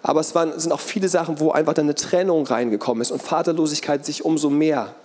[0.03, 3.21] Aber es waren, sind auch viele Sachen, wo einfach dann eine Trennung reingekommen ist und
[3.21, 4.95] Vaterlosigkeit sich umso mehr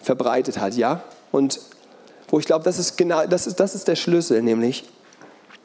[0.00, 1.02] verbreitet hat, ja?
[1.30, 1.60] Und
[2.28, 4.84] wo ich glaube, das ist genau, das ist, das ist der Schlüssel, nämlich.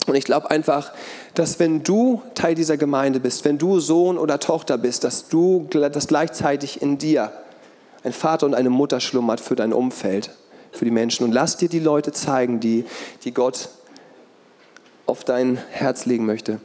[0.07, 0.91] Und ich glaube einfach,
[1.33, 5.67] dass wenn du Teil dieser Gemeinde bist, wenn du Sohn oder Tochter bist, dass du,
[5.71, 7.31] dass gleichzeitig in dir
[8.03, 10.29] ein Vater und eine Mutter schlummert für dein Umfeld,
[10.71, 11.23] für die Menschen.
[11.23, 12.85] Und lass dir die Leute zeigen, die,
[13.23, 13.69] die Gott
[15.07, 16.59] auf dein Herz legen möchte.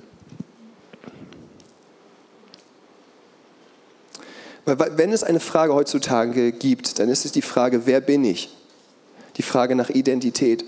[4.78, 8.50] Wenn es eine Frage heutzutage gibt, dann ist es die Frage, wer bin ich?
[9.36, 10.64] Die Frage nach Identität.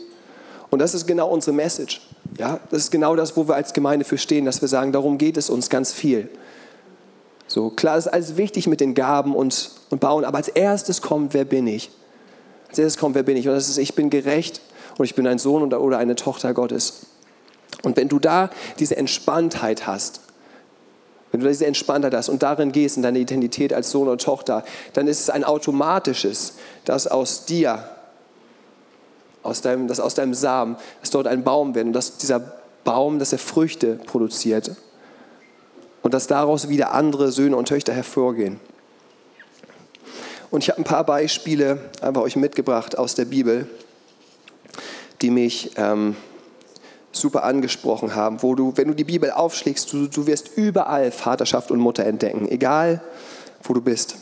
[0.71, 2.01] Und das ist genau unsere Message.
[2.39, 5.19] Ja, das ist genau das, wo wir als Gemeinde für stehen, dass wir sagen, darum
[5.19, 6.29] geht es uns ganz viel.
[7.47, 11.35] So, klar ist alles wichtig mit den Gaben und, und Bauen, aber als erstes kommt,
[11.35, 11.91] wer bin ich?
[12.71, 13.47] Als erstes kommt, wer bin ich?
[13.47, 14.63] Und das ist, ich bin gerecht
[14.97, 17.07] und ich bin ein Sohn oder eine Tochter Gottes.
[17.83, 20.21] Und wenn du da diese Entspanntheit hast,
[21.33, 24.65] wenn du diese Entspanntheit hast und darin gehst in deine Identität als Sohn oder Tochter,
[24.93, 27.89] dann ist es ein automatisches, dass aus dir,
[29.43, 32.41] aus deinem, dass aus deinem Samen, dass dort ein Baum wird und dass dieser
[32.85, 34.73] Baum, dass er Früchte produziert
[36.03, 38.61] und dass daraus wieder andere Söhne und Töchter hervorgehen.
[40.51, 43.71] Und ich habe ein paar Beispiele einfach euch mitgebracht aus der Bibel,
[45.23, 46.15] die mich ähm,
[47.13, 51.71] super angesprochen haben, wo du, wenn du die Bibel aufschlägst, du, du wirst überall Vaterschaft
[51.71, 53.03] und Mutter entdecken, egal
[53.63, 54.17] wo du bist.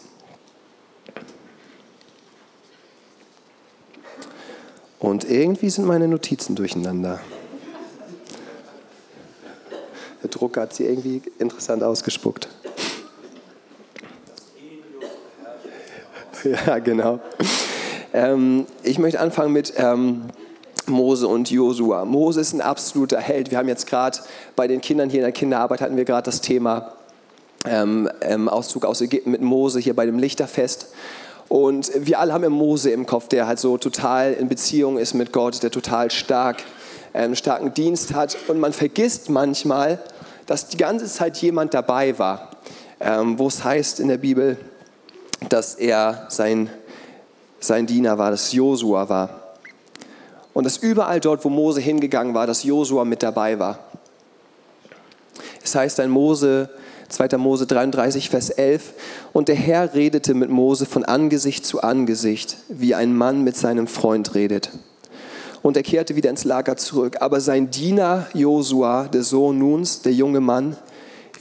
[4.99, 7.21] Und irgendwie sind meine Notizen durcheinander.
[10.23, 12.49] Der Drucker hat sie irgendwie interessant ausgespuckt.
[16.67, 17.21] Ja, genau.
[18.15, 20.25] Ähm, ich möchte anfangen mit ähm,
[20.87, 22.05] Mose und Josua.
[22.05, 23.51] Mose ist ein absoluter Held.
[23.51, 24.19] Wir haben jetzt gerade
[24.57, 26.93] bei den Kindern hier in der Kinderarbeit hatten wir gerade das Thema
[27.67, 30.89] ähm, ähm, Auszug aus Ägypten mit Mose hier bei dem Lichterfest.
[31.49, 35.15] Und wir alle haben ja Mose im Kopf, der halt so total in Beziehung ist
[35.15, 36.63] mit Gott, der total stark,
[37.13, 38.37] ähm, starken Dienst hat.
[38.49, 39.99] Und man vergisst manchmal,
[40.47, 42.51] dass die ganze Zeit jemand dabei war,
[43.01, 44.57] ähm, wo es heißt in der Bibel,
[45.49, 46.71] dass er sein,
[47.59, 49.40] sein Diener war, dass Josua war.
[50.53, 53.79] Und dass überall dort, wo Mose hingegangen war, dass Josua mit dabei war.
[55.63, 56.71] Es heißt in Mose,
[57.09, 57.37] 2.
[57.39, 58.95] Mose 33, Vers 11,
[59.33, 63.87] und der Herr redete mit Mose von Angesicht zu Angesicht, wie ein Mann mit seinem
[63.87, 64.71] Freund redet.
[65.63, 67.19] Und er kehrte wieder ins Lager zurück.
[67.21, 70.77] Aber sein Diener Josua, der Sohn Nuns, der junge Mann,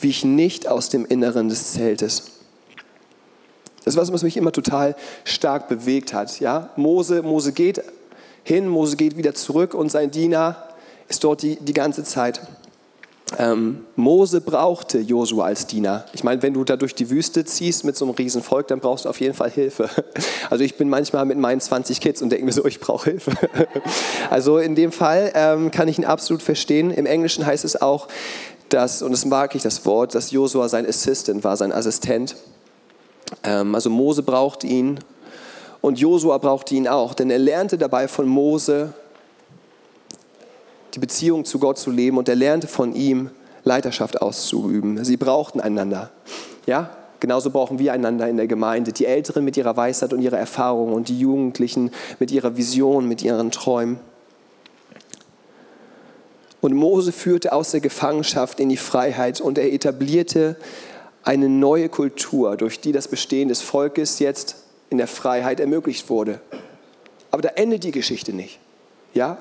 [0.01, 2.23] wich nicht aus dem Inneren des Zeltes.
[3.85, 6.39] Das ist was, was mich immer total stark bewegt hat.
[6.41, 6.69] Ja?
[6.75, 7.81] Mose, Mose geht
[8.49, 10.67] hin, Mose geht wieder zurück und sein Diener
[11.07, 12.41] ist dort die, die ganze Zeit.
[13.37, 16.05] Ähm, Mose brauchte Josua als Diener.
[16.13, 18.79] Ich meine, wenn du da durch die Wüste ziehst mit so einem riesen Volk, dann
[18.79, 19.89] brauchst du auf jeden Fall Hilfe.
[20.49, 23.31] Also ich bin manchmal mit meinen 20 Kids und denke mir so, ich brauche Hilfe.
[24.31, 26.89] Also in dem Fall ähm, kann ich ihn absolut verstehen.
[26.89, 28.07] Im Englischen heißt es auch,
[28.69, 32.35] dass, und das mag ich das Wort, dass Josua sein Assistant war, sein Assistent.
[33.43, 34.99] Ähm, also Mose brauchte ihn
[35.81, 38.93] und Josua brauchte ihn auch, denn er lernte dabei von Mose
[40.93, 43.29] die Beziehung zu Gott zu leben und er lernte von ihm
[43.63, 45.03] Leiterschaft auszuüben.
[45.03, 46.09] Sie brauchten einander.
[46.65, 46.89] Ja,
[47.19, 48.91] genauso brauchen wir einander in der Gemeinde.
[48.91, 53.21] Die Älteren mit ihrer Weisheit und ihrer Erfahrung und die Jugendlichen mit ihrer Vision, mit
[53.21, 53.99] ihren Träumen.
[56.61, 60.57] Und Mose führte aus der Gefangenschaft in die Freiheit und er etablierte
[61.23, 64.57] eine neue Kultur, durch die das Bestehen des Volkes jetzt
[64.89, 66.39] in der Freiheit ermöglicht wurde.
[67.31, 68.59] Aber da endet die Geschichte nicht.
[69.13, 69.37] Ja?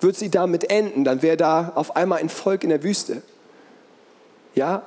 [0.00, 3.22] Wird sie damit enden, dann wäre da auf einmal ein Volk in der Wüste.
[4.54, 4.82] Ja?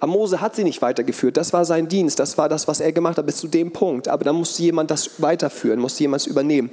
[0.00, 1.36] Aber Mose hat sie nicht weitergeführt.
[1.36, 2.20] Das war sein Dienst.
[2.20, 4.06] Das war das, was er gemacht hat bis zu dem Punkt.
[4.06, 6.70] Aber dann musste jemand das weiterführen, musste jemand es übernehmen.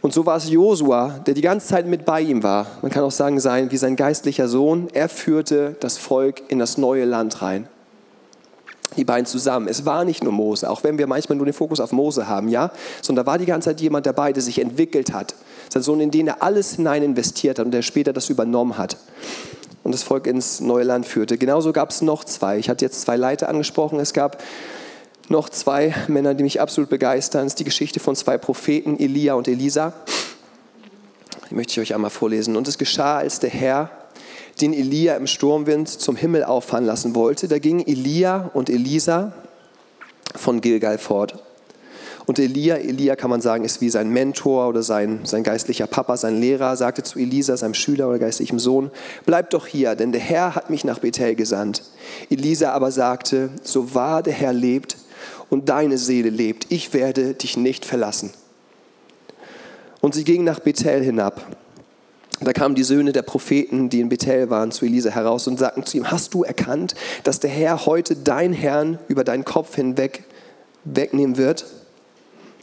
[0.00, 2.66] Und so war es Josua, der die ganze Zeit mit bei ihm war.
[2.80, 4.88] Man kann auch sagen, sein, wie sein geistlicher Sohn.
[4.94, 7.68] Er führte das Volk in das neue Land rein
[8.96, 9.68] die beiden zusammen.
[9.68, 12.48] Es war nicht nur Mose, auch wenn wir manchmal nur den Fokus auf Mose haben,
[12.48, 15.34] ja, sondern da war die ganze Zeit jemand dabei, der sich entwickelt hat.
[15.68, 18.96] Sein Sohn, in den er alles hinein investiert hat und der später das übernommen hat
[19.82, 21.38] und das Volk ins neue Land führte.
[21.38, 22.58] Genauso gab es noch zwei.
[22.58, 23.98] Ich hatte jetzt zwei Leiter angesprochen.
[24.00, 24.42] Es gab
[25.28, 27.46] noch zwei Männer, die mich absolut begeistern.
[27.46, 29.92] Es ist die Geschichte von zwei Propheten, Elia und Elisa.
[31.50, 32.56] Die möchte ich euch einmal vorlesen.
[32.56, 33.90] Und es geschah, als der Herr
[34.60, 39.32] den Elia im Sturmwind zum Himmel auffahren lassen wollte, da gingen Elia und Elisa
[40.34, 41.42] von Gilgal fort.
[42.24, 46.16] Und Elia, Elia kann man sagen, ist wie sein Mentor oder sein, sein geistlicher Papa,
[46.16, 48.90] sein Lehrer, sagte zu Elisa, seinem Schüler oder geistlichem Sohn,
[49.26, 51.82] bleib doch hier, denn der Herr hat mich nach Bethel gesandt.
[52.30, 54.96] Elisa aber sagte, so wahr der Herr lebt
[55.50, 58.30] und deine Seele lebt, ich werde dich nicht verlassen.
[60.00, 61.44] Und sie ging nach Bethel hinab.
[62.44, 65.84] Da kamen die Söhne der Propheten, die in Bethel waren, zu Elisa heraus und sagten
[65.84, 70.24] zu ihm, hast du erkannt, dass der Herr heute dein Herrn über deinen Kopf hinweg
[70.84, 71.66] wegnehmen wird?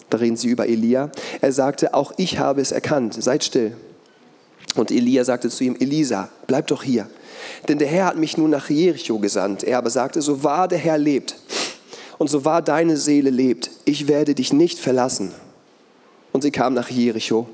[0.10, 1.12] Da reden sie über Elia.
[1.40, 3.76] Er sagte, auch ich habe es erkannt, seid still.
[4.76, 7.08] Und Elia sagte zu ihm, Elisa, bleib doch hier.
[7.68, 9.64] Denn der Herr hat mich nun nach Jericho gesandt.
[9.64, 11.36] Er aber sagte, so wahr der Herr lebt
[12.18, 15.32] und so wahr deine Seele lebt, ich werde dich nicht verlassen.
[16.32, 17.48] Und sie kamen nach Jericho.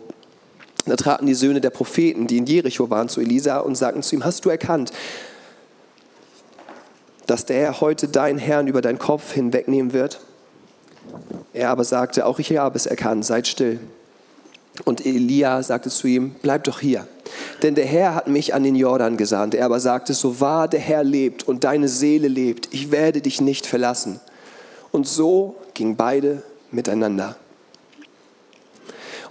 [0.85, 4.15] Da traten die Söhne der Propheten, die in Jericho waren, zu Elisa und sagten zu
[4.15, 4.91] ihm, hast du erkannt,
[7.25, 10.19] dass der Herr heute deinen Herrn über deinen Kopf hinwegnehmen wird?
[11.53, 13.79] Er aber sagte, auch ich habe es erkannt, seid still.
[14.83, 17.07] Und Elia sagte zu ihm, bleib doch hier,
[17.63, 19.55] denn der Herr hat mich an den Jordan gesandt.
[19.55, 23.39] Er aber sagte, so wahr der Herr lebt und deine Seele lebt, ich werde dich
[23.39, 24.19] nicht verlassen.
[24.91, 27.37] Und so gingen beide miteinander.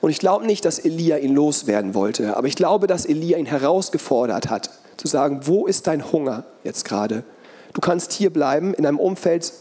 [0.04, 3.46] Und ich glaube nicht, dass Elia ihn loswerden wollte, aber ich glaube, dass Elia ihn
[3.46, 7.24] herausgefordert hat, zu sagen, wo ist dein Hunger jetzt gerade?
[7.72, 9.54] Du kannst hier bleiben in einem Umfeld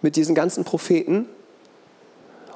[0.00, 1.26] mit diesen ganzen Propheten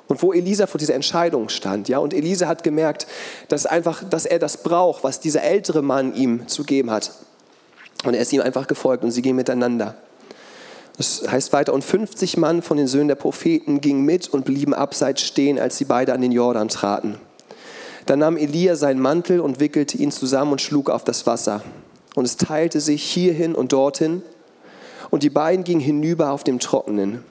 [0.07, 3.09] und wo Elisa vor dieser Entscheidung stand, ja, und Elisa hat gemerkt,
[3.49, 7.11] dass einfach, dass er das braucht, was dieser ältere Mann ihm zu geben hat.
[8.05, 9.97] Und er ist ihm einfach gefolgt und sie gehen miteinander.
[10.97, 14.73] Das heißt weiter, und 50 Mann von den Söhnen der Propheten gingen mit und blieben
[14.73, 17.17] abseits stehen, als sie beide an den Jordan traten.
[18.07, 21.63] Dann nahm Elia seinen Mantel und wickelte ihn zusammen und schlug auf das Wasser.
[22.15, 24.23] Und es teilte sich hierhin und dorthin,
[25.11, 27.23] und die beiden gingen hinüber auf dem Trockenen.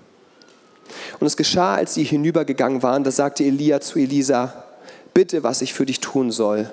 [1.19, 4.53] Und es geschah, als sie hinübergegangen waren, da sagte Elia zu Elisa,
[5.13, 6.71] bitte, was ich für dich tun soll,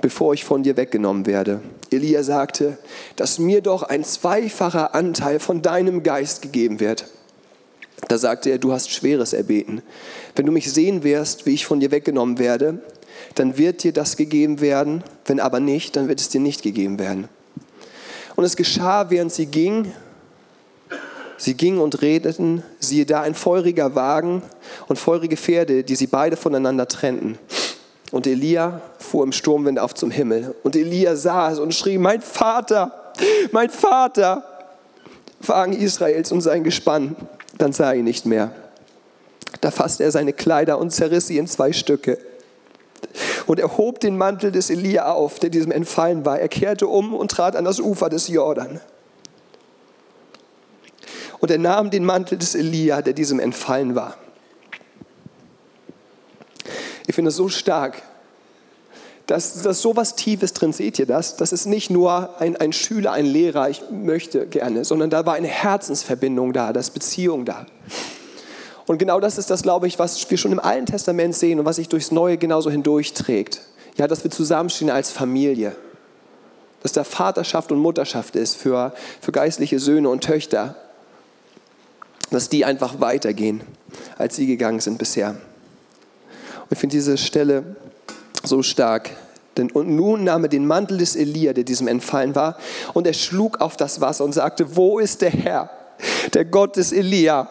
[0.00, 1.60] bevor ich von dir weggenommen werde.
[1.90, 2.78] Elia sagte,
[3.16, 7.06] dass mir doch ein zweifacher Anteil von deinem Geist gegeben wird.
[8.08, 9.82] Da sagte er, du hast Schweres erbeten.
[10.34, 12.82] Wenn du mich sehen wirst, wie ich von dir weggenommen werde,
[13.34, 16.98] dann wird dir das gegeben werden, wenn aber nicht, dann wird es dir nicht gegeben
[16.98, 17.28] werden.
[18.36, 19.92] Und es geschah, während sie ging,
[21.40, 24.42] Sie gingen und redeten, siehe da ein feuriger Wagen
[24.88, 27.38] und feurige Pferde, die sie beide voneinander trennten.
[28.10, 30.54] Und Elia fuhr im Sturmwind auf zum Himmel.
[30.62, 33.12] Und Elia sah es und schrie, mein Vater,
[33.52, 34.44] mein Vater,
[35.40, 37.16] Wagen Israels und sein Gespann.
[37.58, 38.52] Dann sah er ihn nicht mehr.
[39.60, 42.18] Da fasste er seine Kleider und zerriss sie in zwei Stücke.
[43.46, 46.38] Und er hob den Mantel des Elia auf, der diesem entfallen war.
[46.38, 48.80] Er kehrte um und trat an das Ufer des Jordan.
[51.40, 54.16] Und er nahm den Mantel des Elia, der diesem entfallen war.
[57.10, 58.02] Ich finde es so stark,
[59.26, 61.36] dass, dass so was Tiefes drin, seht ihr das?
[61.36, 65.34] Das ist nicht nur ein, ein Schüler, ein Lehrer, ich möchte gerne, sondern da war
[65.34, 67.66] eine Herzensverbindung da, da ist Beziehung da.
[68.86, 71.64] Und genau das ist das, glaube ich, was wir schon im Alten Testament sehen und
[71.64, 73.60] was sich durchs Neue genauso hindurchträgt.
[73.96, 75.74] Ja, dass wir zusammenstehen als Familie.
[76.84, 80.76] Dass da Vaterschaft und Mutterschaft ist für, für geistliche Söhne und Töchter
[82.30, 83.62] dass die einfach weitergehen,
[84.16, 85.34] als sie gegangen sind bisher.
[86.70, 87.76] Und ich finde diese Stelle
[88.44, 89.10] so stark.
[89.56, 92.56] Denn und nun nahm er den Mantel des Elia, der diesem entfallen war,
[92.94, 95.70] und er schlug auf das Wasser und sagte, wo ist der Herr,
[96.32, 97.48] der Gott des Elia?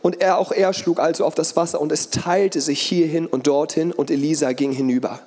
[0.00, 3.46] Und er, auch er schlug also auf das Wasser und es teilte sich hierhin und
[3.46, 5.20] dorthin und Elisa ging hinüber.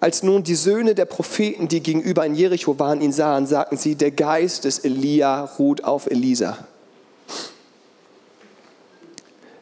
[0.00, 3.96] Als nun die Söhne der Propheten, die gegenüber in Jericho waren, ihn sahen, sagten sie,
[3.96, 6.56] der Geist des Elia ruht auf Elisa.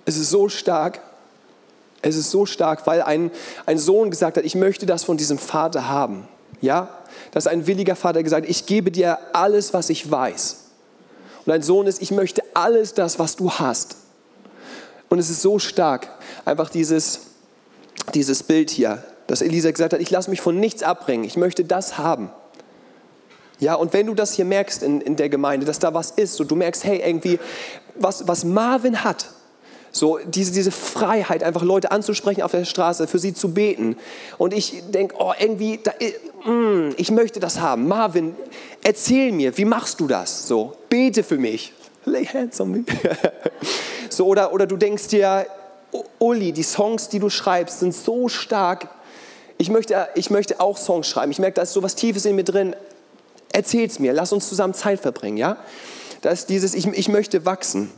[0.07, 1.01] Es ist so stark.
[2.03, 3.31] Es ist so stark, weil ein,
[3.67, 6.27] ein Sohn gesagt hat, ich möchte das von diesem Vater haben.
[6.61, 6.89] Ja?
[7.33, 10.57] Dass ein williger Vater gesagt hat, ich gebe dir alles, was ich weiß.
[11.45, 13.97] Und ein Sohn ist, ich möchte alles das, was du hast.
[15.09, 16.09] Und es ist so stark,
[16.45, 17.21] einfach dieses,
[18.15, 21.65] dieses Bild hier, dass Elisa gesagt hat, ich lasse mich von nichts abbringen, ich möchte
[21.65, 22.31] das haben.
[23.59, 26.41] Ja, und wenn du das hier merkst in, in der Gemeinde, dass da was ist
[26.41, 27.39] und du merkst, hey, irgendwie,
[27.97, 29.27] was, was Marvin hat,
[29.93, 33.97] so diese, diese Freiheit, einfach Leute anzusprechen auf der Straße, für sie zu beten.
[34.39, 35.93] Und ich denke, oh, irgendwie, da,
[36.49, 37.89] mm, ich möchte das haben.
[37.89, 38.35] Marvin,
[38.83, 40.47] erzähl mir, wie machst du das?
[40.47, 41.73] So, bete für mich.
[42.05, 42.85] Lay hands on me.
[44.09, 45.47] so, oder, oder du denkst dir,
[46.19, 48.89] Uli, die Songs, die du schreibst, sind so stark.
[49.59, 51.33] Ich möchte, ich möchte auch Songs schreiben.
[51.33, 52.77] Ich merke, da ist so was Tiefes in mir drin.
[53.53, 55.57] Erzähl's mir, lass uns zusammen Zeit verbringen, ja?
[56.23, 57.91] Da ist dieses, ich, ich möchte wachsen.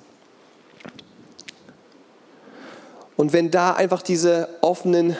[3.23, 5.17] Und wenn da einfach diese offenen...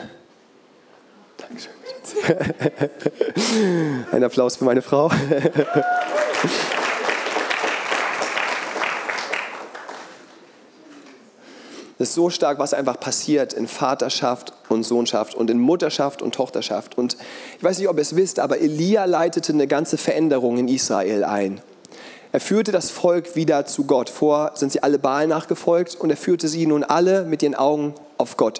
[1.37, 1.71] Dankeschön.
[4.11, 5.09] Ein Applaus für meine Frau.
[11.97, 16.35] Das ist so stark, was einfach passiert in Vaterschaft und Sohnschaft und in Mutterschaft und
[16.35, 16.97] Tochterschaft.
[16.97, 17.15] Und
[17.57, 21.23] ich weiß nicht, ob ihr es wisst, aber Elia leitete eine ganze Veränderung in Israel
[21.23, 21.61] ein.
[22.33, 24.09] Er führte das Volk wieder zu Gott.
[24.09, 27.93] Vor sind sie alle Baal nachgefolgt und er führte sie nun alle mit ihren Augen
[28.17, 28.59] auf Gott.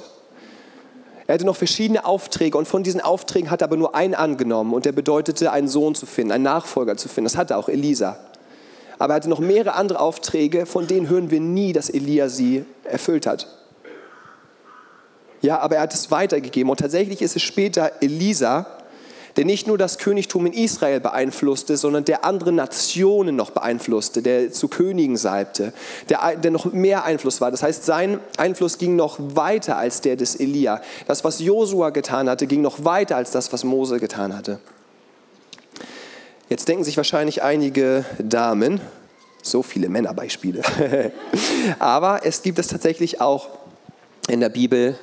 [1.25, 4.75] Er hatte noch verschiedene Aufträge und von diesen Aufträgen hat er aber nur einen angenommen
[4.75, 7.25] und der bedeutete, einen Sohn zu finden, einen Nachfolger zu finden.
[7.25, 8.19] Das hatte auch Elisa.
[8.99, 12.65] Aber er hatte noch mehrere andere Aufträge, von denen hören wir nie, dass Elia sie
[12.83, 13.47] erfüllt hat.
[15.41, 18.67] Ja, aber er hat es weitergegeben und tatsächlich ist es später Elisa,
[19.35, 24.51] der nicht nur das Königtum in Israel beeinflusste, sondern der andere Nationen noch beeinflusste, der
[24.51, 25.73] zu Königen salbte,
[26.09, 27.49] der, der noch mehr Einfluss war.
[27.49, 30.81] Das heißt, sein Einfluss ging noch weiter als der des Elia.
[31.07, 34.59] Das, was Josua getan hatte, ging noch weiter als das, was Mose getan hatte.
[36.49, 38.81] Jetzt denken sich wahrscheinlich einige Damen,
[39.41, 40.61] so viele Männerbeispiele,
[41.79, 43.49] aber es gibt es tatsächlich auch
[44.29, 44.97] in der Bibel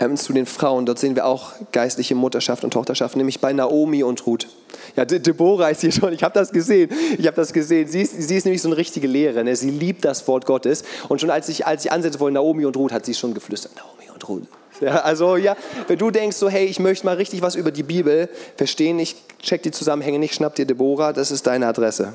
[0.00, 0.86] ähm, zu den Frauen.
[0.86, 4.46] Dort sehen wir auch geistliche Mutterschaft und Tochterschaft, nämlich bei Naomi und Ruth.
[4.94, 6.90] Ja, De Deborah ist hier schon, ich habe das gesehen.
[7.18, 7.88] Ich habe das gesehen.
[7.88, 9.44] Sie ist, sie ist nämlich so eine richtige Lehrerin.
[9.44, 9.56] Ne?
[9.56, 10.84] Sie liebt das Wort Gottes.
[11.08, 13.72] Und schon als ich, als ich ansetzen wollte, Naomi und Ruth, hat sie schon geflüstert.
[13.76, 14.44] Naomi und Ruth.
[14.80, 15.56] Ja, also ja,
[15.88, 19.16] wenn du denkst so, hey, ich möchte mal richtig was über die Bibel verstehen, ich
[19.40, 22.12] check die Zusammenhänge nicht, schnapp dir Deborah, das ist deine Adresse.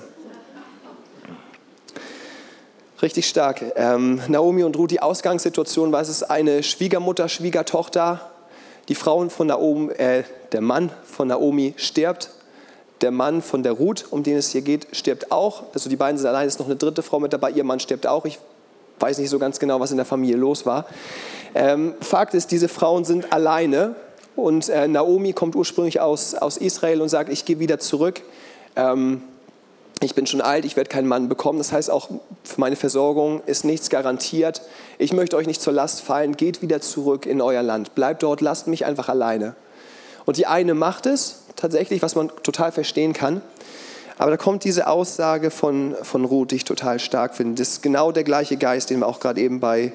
[3.01, 3.63] Richtig stark.
[3.77, 8.29] Ähm, Naomi und Ruth, die Ausgangssituation war, es ist eine Schwiegermutter, Schwiegertochter.
[8.89, 12.29] Die Frau von Naomi, äh, der Mann von Naomi stirbt.
[13.01, 15.63] Der Mann von der Ruth, um den es hier geht, stirbt auch.
[15.73, 17.49] Also die beiden sind allein, ist noch eine dritte Frau mit dabei.
[17.49, 18.25] Ihr Mann stirbt auch.
[18.25, 18.37] Ich
[18.99, 20.85] weiß nicht so ganz genau, was in der Familie los war.
[21.55, 23.95] Ähm, Fakt ist, diese Frauen sind alleine.
[24.35, 28.21] Und äh, Naomi kommt ursprünglich aus, aus Israel und sagt, ich gehe wieder zurück.
[28.75, 29.23] Ähm,
[30.03, 31.59] ich bin schon alt, ich werde keinen Mann bekommen.
[31.59, 32.09] Das heißt, auch
[32.43, 34.61] für meine Versorgung ist nichts garantiert.
[34.97, 36.35] Ich möchte euch nicht zur Last fallen.
[36.35, 37.93] Geht wieder zurück in euer Land.
[37.93, 39.55] Bleibt dort, lasst mich einfach alleine.
[40.25, 43.41] Und die eine macht es tatsächlich, was man total verstehen kann.
[44.17, 47.61] Aber da kommt diese Aussage von, von Ruth, die ich total stark finde.
[47.61, 49.93] Das ist genau der gleiche Geist, den wir auch gerade eben bei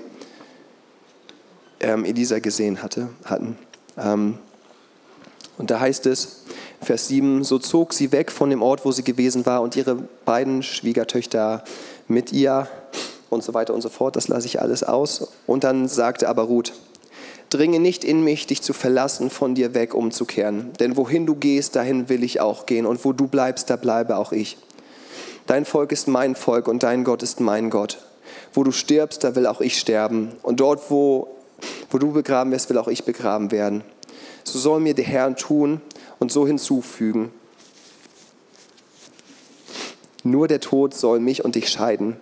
[1.81, 3.59] ähm, Elisa gesehen hatte, hatten.
[3.99, 4.39] Ähm,
[5.59, 6.43] und da heißt es,
[6.81, 9.97] Vers 7, so zog sie weg von dem Ort, wo sie gewesen war und ihre
[10.25, 11.65] beiden Schwiegertöchter
[12.07, 12.69] mit ihr
[13.31, 14.17] und so weiter und so fort.
[14.17, 15.33] Das lasse ich alles aus.
[15.47, 16.73] Und dann sagte aber Ruth,
[17.51, 20.73] dringe nicht in mich, dich zu verlassen, von dir weg umzukehren.
[20.79, 22.87] Denn wohin du gehst, dahin will ich auch gehen.
[22.87, 24.59] Und wo du bleibst, da bleibe auch ich.
[25.47, 27.99] Dein Volk ist mein Volk und dein Gott ist mein Gott.
[28.53, 30.33] Wo du stirbst, da will auch ich sterben.
[30.43, 31.29] Und dort, wo,
[31.91, 33.83] wo du begraben wirst, will auch ich begraben werden.
[34.47, 35.81] So soll mir der Herr tun,
[36.19, 37.31] und so hinzufügen.
[40.23, 42.17] Nur der Tod soll mich und dich scheiden.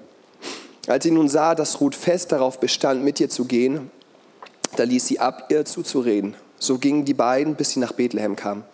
[0.86, 3.90] Als sie nun sah, dass Ruth fest darauf bestand, mit ihr zu gehen,
[4.76, 6.34] da ließ sie ab, ihr zuzureden.
[6.58, 8.64] So gingen die beiden, bis sie nach Bethlehem kamen.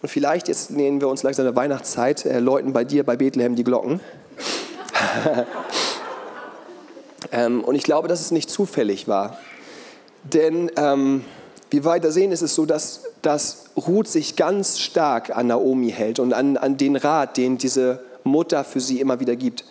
[0.00, 3.56] Und vielleicht, jetzt nähern wir uns langsam der Weihnachtszeit, äh, läuten bei dir bei Bethlehem
[3.56, 4.00] die Glocken.
[7.32, 9.38] ähm, und ich glaube, dass es nicht zufällig war.
[10.24, 11.24] Denn ähm,
[11.70, 15.90] wie wir weiter sehen, ist es so, dass, dass Ruth sich ganz stark an Naomi
[15.90, 19.64] hält und an, an den Rat, den diese Mutter für sie immer wieder gibt.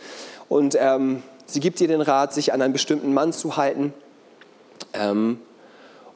[0.50, 3.94] Und ähm, sie gibt ihr den Rat, sich an einen bestimmten Mann zu halten.
[4.94, 5.40] Ähm,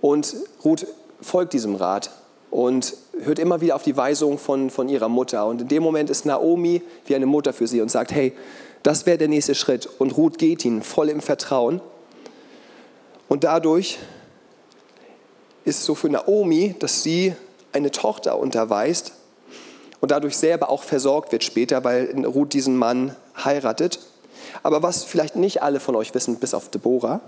[0.02, 0.86] und Ruth
[1.21, 2.12] folgt diesem Rat
[2.52, 5.45] und hört immer wieder auf die Weisung von, von ihrer Mutter.
[5.47, 8.34] Und in dem Moment ist Naomi wie eine Mutter für sie und sagt, hey,
[8.84, 9.89] das wäre der nächste Schritt.
[10.00, 11.82] Und Ruth geht ihn voll im Vertrauen.
[13.28, 13.97] Und dadurch
[15.67, 17.34] ist so für Naomi, dass sie
[17.73, 19.12] eine Tochter unterweist
[19.99, 23.99] und dadurch selber auch versorgt wird später, weil Ruth diesen Mann heiratet.
[24.63, 27.20] Aber was vielleicht nicht alle von euch wissen, bis auf Deborah,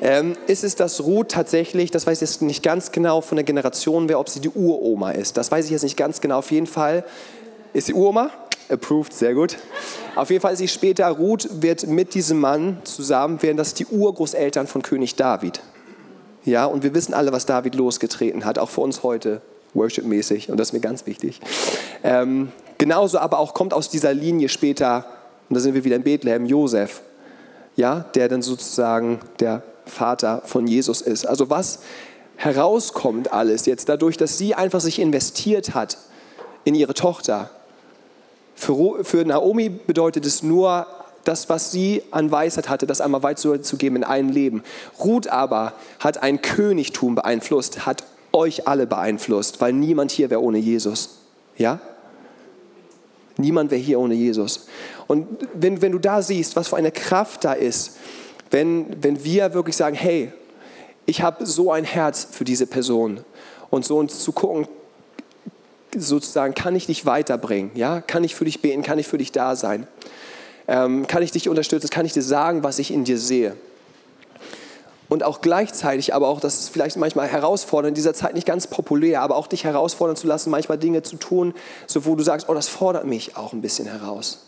[0.00, 3.44] ähm, ist es, dass Ruth tatsächlich, das weiß ich jetzt nicht ganz genau von der
[3.44, 5.36] Generation, wer, ob sie die Uroma ist.
[5.36, 6.38] Das weiß ich jetzt nicht ganz genau.
[6.38, 7.04] Auf jeden Fall
[7.72, 8.30] ist sie Uroma.
[8.68, 9.56] Approved, sehr gut.
[10.14, 13.86] Auf jeden Fall ist sie später, Ruth wird mit diesem Mann zusammen, werden das die
[13.86, 15.60] Urgroßeltern von König David.
[16.44, 19.42] Ja, und wir wissen alle, was David losgetreten hat, auch für uns heute,
[19.74, 21.40] worship-mäßig, und das ist mir ganz wichtig.
[22.02, 25.04] Ähm, genauso aber auch kommt aus dieser Linie später,
[25.48, 27.02] und da sind wir wieder in Bethlehem, Josef,
[27.76, 31.26] ja, der dann sozusagen der Vater von Jesus ist.
[31.26, 31.80] Also was
[32.36, 35.98] herauskommt alles jetzt dadurch, dass sie einfach sich investiert hat
[36.64, 37.50] in ihre Tochter.
[38.54, 40.86] Für, für Naomi bedeutet es nur,
[41.24, 44.62] das, was sie an Weisheit hatte, das einmal weiterzugeben in ein Leben.
[44.98, 50.58] Ruth aber hat ein Königtum beeinflusst, hat euch alle beeinflusst, weil niemand hier wäre ohne
[50.58, 51.18] Jesus.
[51.56, 51.80] Ja?
[53.36, 54.66] Niemand wäre hier ohne Jesus.
[55.06, 57.96] Und wenn, wenn du da siehst, was für eine Kraft da ist,
[58.50, 60.32] wenn, wenn wir wirklich sagen, hey,
[61.06, 63.24] ich habe so ein Herz für diese Person
[63.70, 64.68] und so uns zu gucken,
[65.96, 67.72] sozusagen, kann ich dich weiterbringen?
[67.74, 68.00] Ja?
[68.00, 68.82] Kann ich für dich beten?
[68.82, 69.88] Kann ich für dich da sein?
[70.70, 71.90] Ähm, kann ich dich unterstützen?
[71.90, 73.56] Kann ich dir sagen, was ich in dir sehe?
[75.08, 78.68] Und auch gleichzeitig, aber auch, das ist vielleicht manchmal herausfordernd, in dieser Zeit nicht ganz
[78.68, 81.54] populär, aber auch dich herausfordern zu lassen, manchmal Dinge zu tun,
[81.88, 84.46] so wo du sagst, oh, das fordert mich auch ein bisschen heraus.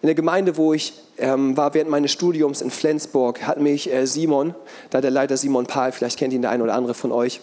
[0.00, 4.06] In der Gemeinde, wo ich ähm, war während meines Studiums in Flensburg, hat mich äh,
[4.06, 4.54] Simon,
[4.88, 7.42] da der Leiter Simon Pahl, vielleicht kennt ihn der eine oder andere von euch,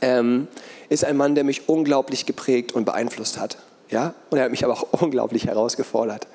[0.00, 0.46] ähm,
[0.88, 3.58] ist ein Mann, der mich unglaublich geprägt und beeinflusst hat.
[3.90, 4.14] Ja?
[4.30, 6.28] Und er hat mich aber auch unglaublich herausgefordert.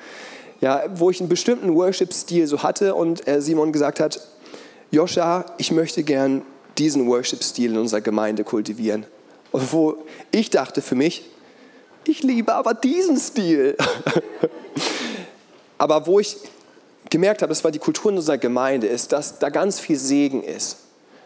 [0.64, 4.22] Ja, wo ich einen bestimmten Worship-Stil so hatte und äh, Simon gesagt hat,
[4.92, 6.42] Joscha, ich möchte gern
[6.78, 9.06] diesen Worship-Stil in unserer Gemeinde kultivieren.
[9.52, 9.98] Und wo
[10.32, 11.26] ich dachte für mich,
[12.06, 13.76] ich liebe aber diesen Stil.
[15.78, 16.38] aber wo ich
[17.10, 20.44] gemerkt habe, das war die Kultur in unserer Gemeinde, ist, dass da ganz viel Segen
[20.44, 20.78] ist.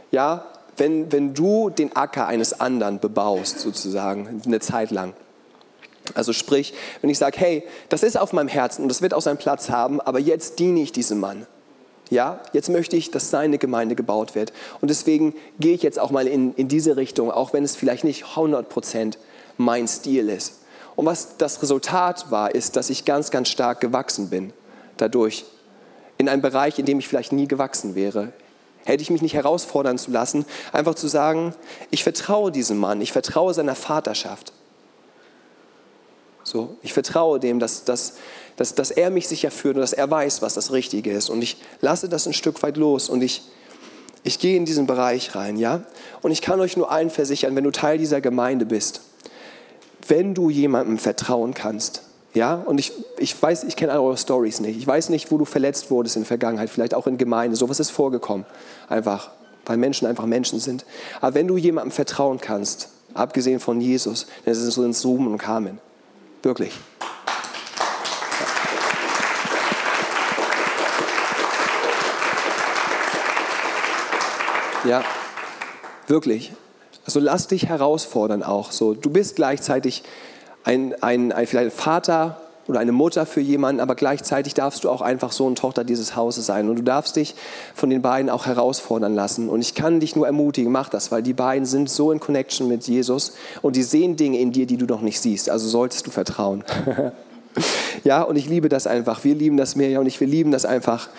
[0.09, 5.13] Ja, wenn, wenn du den Acker eines anderen bebaust, sozusagen, eine Zeit lang.
[6.15, 9.21] Also sprich, wenn ich sage, hey, das ist auf meinem Herzen und das wird auch
[9.21, 11.45] seinen Platz haben, aber jetzt diene ich diesem Mann.
[12.09, 14.53] Ja, jetzt möchte ich, dass seine Gemeinde gebaut wird.
[14.79, 18.05] Und deswegen gehe ich jetzt auch mal in, in diese Richtung, auch wenn es vielleicht
[18.05, 19.17] nicht 100%
[19.57, 20.61] mein Stil ist.
[20.95, 24.53] Und was das Resultat war, ist, dass ich ganz, ganz stark gewachsen bin
[24.95, 25.45] dadurch.
[26.17, 28.31] In einem Bereich, in dem ich vielleicht nie gewachsen wäre
[28.87, 31.53] hätte ich mich nicht herausfordern zu lassen, einfach zu sagen,
[31.91, 34.53] ich vertraue diesem Mann, ich vertraue seiner Vaterschaft.
[36.47, 38.13] So, ich vertraue dem, dass, dass,
[38.55, 41.29] dass, dass er mich sicher führt und dass er weiß, was das Richtige ist.
[41.29, 43.41] Und ich lasse das ein Stück weit los und ich,
[44.23, 45.81] ich gehe in diesen Bereich rein, ja?
[46.21, 49.01] Und ich kann euch nur allen versichern, wenn du Teil dieser Gemeinde bist,
[50.07, 54.77] wenn du jemandem vertrauen kannst, ja, und ich, ich weiß, ich kenne eure Stories nicht.
[54.77, 57.57] Ich weiß nicht, wo du verletzt wurdest in der Vergangenheit, vielleicht auch in Gemeinde.
[57.57, 58.45] Sowas ist vorgekommen.
[58.87, 59.31] Einfach,
[59.65, 60.85] weil Menschen einfach Menschen sind.
[61.19, 65.79] Aber wenn du jemandem vertrauen kannst, abgesehen von Jesus, dann ist es Ruben und Carmen.
[66.43, 66.73] Wirklich.
[74.83, 75.03] Ja,
[76.07, 76.53] wirklich.
[77.05, 78.71] Also lass dich herausfordern auch.
[78.71, 80.03] So, du bist gleichzeitig
[80.63, 84.89] ein, ein, ein, vielleicht ein Vater oder eine Mutter für jemanden, aber gleichzeitig darfst du
[84.89, 86.69] auch einfach Sohn und Tochter dieses Hauses sein.
[86.69, 87.35] Und du darfst dich
[87.73, 89.49] von den beiden auch herausfordern lassen.
[89.49, 92.67] Und ich kann dich nur ermutigen, mach das, weil die beiden sind so in Connection
[92.67, 95.49] mit Jesus und die sehen Dinge in dir, die du noch nicht siehst.
[95.49, 96.63] Also solltest du vertrauen.
[98.03, 99.23] ja, und ich liebe das einfach.
[99.23, 101.09] Wir lieben das mehr, ja, und ich, wir lieben das einfach,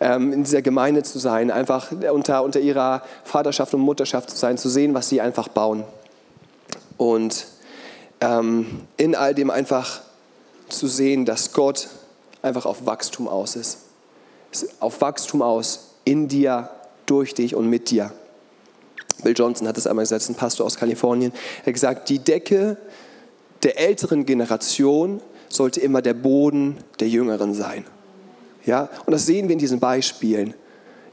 [0.00, 4.58] ähm, in dieser Gemeinde zu sein, einfach unter, unter ihrer Vaterschaft und Mutterschaft zu sein,
[4.58, 5.84] zu sehen, was sie einfach bauen.
[6.96, 7.46] Und
[8.20, 8.66] ähm,
[8.96, 10.00] in all dem einfach
[10.68, 11.88] zu sehen, dass Gott
[12.42, 13.78] einfach auf Wachstum aus ist.
[14.80, 16.70] Auf Wachstum aus, in dir,
[17.06, 18.12] durch dich und mit dir.
[19.22, 21.32] Bill Johnson hat es einmal gesagt, ein Pastor aus Kalifornien.
[21.60, 22.76] Er hat gesagt, die Decke
[23.62, 27.84] der älteren Generation sollte immer der Boden der Jüngeren sein.
[28.64, 30.54] Ja, und das sehen wir in diesen Beispielen.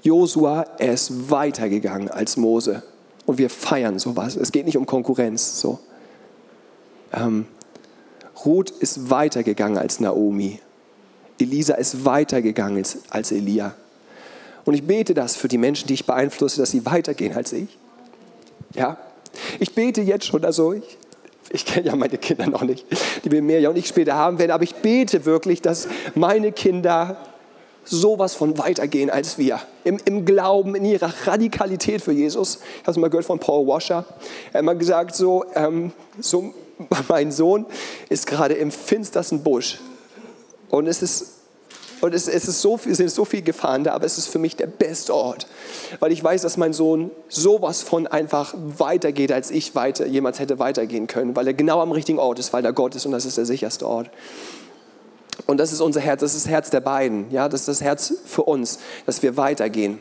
[0.01, 2.83] Josua, er ist weitergegangen als Mose.
[3.25, 4.35] Und wir feiern sowas.
[4.35, 5.61] Es geht nicht um Konkurrenz.
[5.61, 5.79] So.
[7.13, 7.45] Ähm,
[8.45, 10.59] Ruth ist weitergegangen als Naomi.
[11.39, 13.73] Elisa ist weitergegangen als, Elia.
[14.65, 17.77] Und ich bete das für die Menschen, die ich beeinflusse, dass sie weitergehen als ich.
[18.73, 18.97] Ja,
[19.59, 20.97] ich bete jetzt schon, also ich,
[21.51, 22.85] ich kenne ja meine Kinder noch nicht,
[23.23, 26.51] die wir mehr ja und ich später haben werden, aber ich bete wirklich, dass meine
[26.51, 27.17] Kinder
[27.85, 29.59] sowas von weitergehen als wir.
[29.83, 32.59] Im, Im, Glauben, in ihrer Radikalität für Jesus.
[32.77, 34.05] Ich habe es mal gehört von Paul Washer.
[34.53, 36.53] Er hat mal gesagt, so, ähm, so
[37.07, 37.65] mein Sohn
[38.09, 39.80] ist gerade im finstersten Busch.
[40.69, 41.34] Und es ist
[42.03, 44.57] und es, es, ist so, sind so viele Gefahren da, aber es ist für mich
[44.57, 45.47] der beste Ort,
[46.01, 50.59] weil ich weiß, dass mein Sohn sowas von einfach weitergeht, als ich weiter, jemals hätte
[50.59, 53.24] weitergehen können, weil er genau am richtigen Ort ist, weil er Gott ist und das
[53.24, 54.09] ist der sicherste Ort.
[55.47, 57.82] Und das ist unser Herz, das ist das Herz der beiden, ja, das ist das
[57.82, 59.97] Herz für uns, dass wir weitergehen.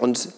[0.00, 0.30] Und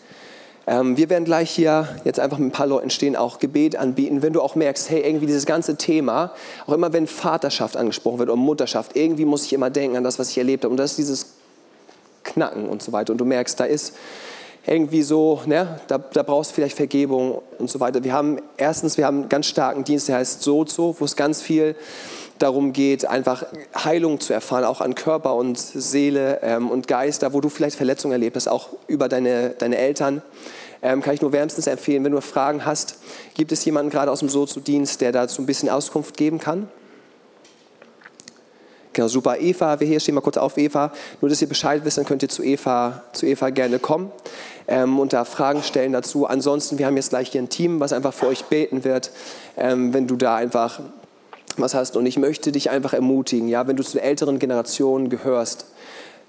[0.70, 4.20] wir werden gleich hier jetzt einfach mit ein paar Leuten stehen, auch Gebet anbieten.
[4.20, 6.32] Wenn du auch merkst, hey, irgendwie dieses ganze Thema,
[6.66, 10.18] auch immer wenn Vaterschaft angesprochen wird oder Mutterschaft, irgendwie muss ich immer denken an das,
[10.18, 10.72] was ich erlebt habe.
[10.72, 11.26] Und das ist dieses
[12.22, 13.12] Knacken und so weiter.
[13.12, 13.94] Und du merkst, da ist,
[14.68, 18.04] irgendwie so, ne, da, da brauchst du vielleicht Vergebung und so weiter.
[18.04, 21.40] Wir haben erstens, wir haben einen ganz starken Dienst, der heißt Sozo, wo es ganz
[21.40, 21.74] viel
[22.38, 27.32] darum geht, einfach Heilung zu erfahren, auch an Körper und Seele ähm, und Geist, da
[27.32, 30.22] wo du vielleicht Verletzungen erlebt hast, auch über deine, deine Eltern.
[30.80, 32.98] Ähm, kann ich nur wärmstens empfehlen, wenn du Fragen hast,
[33.34, 36.68] gibt es jemanden gerade aus dem Sozo-Dienst, der dazu ein bisschen Auskunft geben kann?
[38.92, 39.38] Genau, super.
[39.38, 40.92] Eva, wir hier stehen mal kurz auf, Eva.
[41.20, 44.10] Nur, dass ihr Bescheid wisst, dann könnt ihr zu Eva, zu Eva gerne kommen
[44.66, 46.26] ähm, und da Fragen stellen dazu.
[46.26, 49.12] Ansonsten, wir haben jetzt gleich hier ein Team, was einfach für euch beten wird,
[49.56, 50.80] ähm, wenn du da einfach
[51.62, 51.96] was hast.
[51.96, 55.66] Und ich möchte dich einfach ermutigen, ja, wenn du zu der älteren Generation gehörst,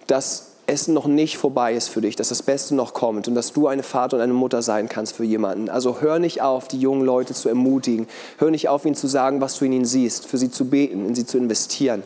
[0.07, 3.53] dass es noch nicht vorbei ist für dich, dass das Beste noch kommt und dass
[3.53, 5.69] du eine Vater und eine Mutter sein kannst für jemanden.
[5.69, 8.07] Also hör nicht auf, die jungen Leute zu ermutigen.
[8.37, 11.07] Hör nicht auf, ihnen zu sagen, was du in ihnen siehst, für sie zu beten,
[11.07, 12.03] in sie zu investieren.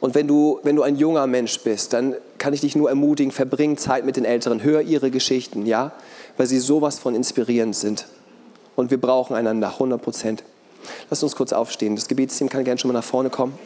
[0.00, 3.32] Und wenn du, wenn du ein junger Mensch bist, dann kann ich dich nur ermutigen,
[3.32, 5.92] verbring Zeit mit den Älteren, hör ihre Geschichten, ja,
[6.36, 8.06] weil sie sowas von inspirierend sind.
[8.76, 10.42] Und wir brauchen einander, 100 Prozent.
[11.08, 11.96] Lass uns kurz aufstehen.
[11.96, 13.58] Das Gebetsteam kann gerne schon mal nach vorne kommen.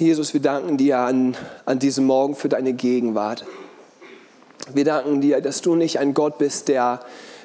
[0.00, 1.36] Jesus, wir danken dir an,
[1.66, 3.44] an diesem Morgen für deine Gegenwart.
[4.72, 7.00] Wir danken dir, dass du nicht ein Gott bist, der,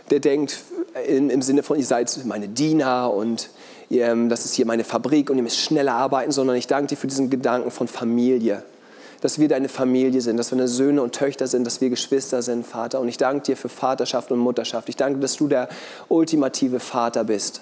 [0.09, 0.63] der denkt
[1.05, 3.49] in, im Sinne von, ihr seid meine Diener und
[3.89, 7.07] das ist hier meine Fabrik und ihr müsst schneller arbeiten, sondern ich danke dir für
[7.07, 8.63] diesen Gedanken von Familie.
[9.21, 12.41] Dass wir deine Familie sind, dass wir eine Söhne und Töchter sind, dass wir Geschwister
[12.41, 12.99] sind, Vater.
[12.99, 14.89] Und ich danke dir für Vaterschaft und Mutterschaft.
[14.89, 15.69] Ich danke, dass du der
[16.09, 17.61] ultimative Vater bist.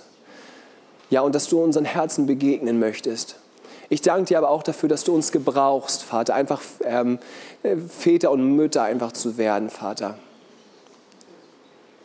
[1.09, 3.35] Ja, und dass du unseren Herzen begegnen möchtest.
[3.89, 7.19] Ich danke dir aber auch dafür, dass du uns gebrauchst, Vater, einfach ähm,
[7.87, 10.17] Väter und Mütter einfach zu werden, Vater.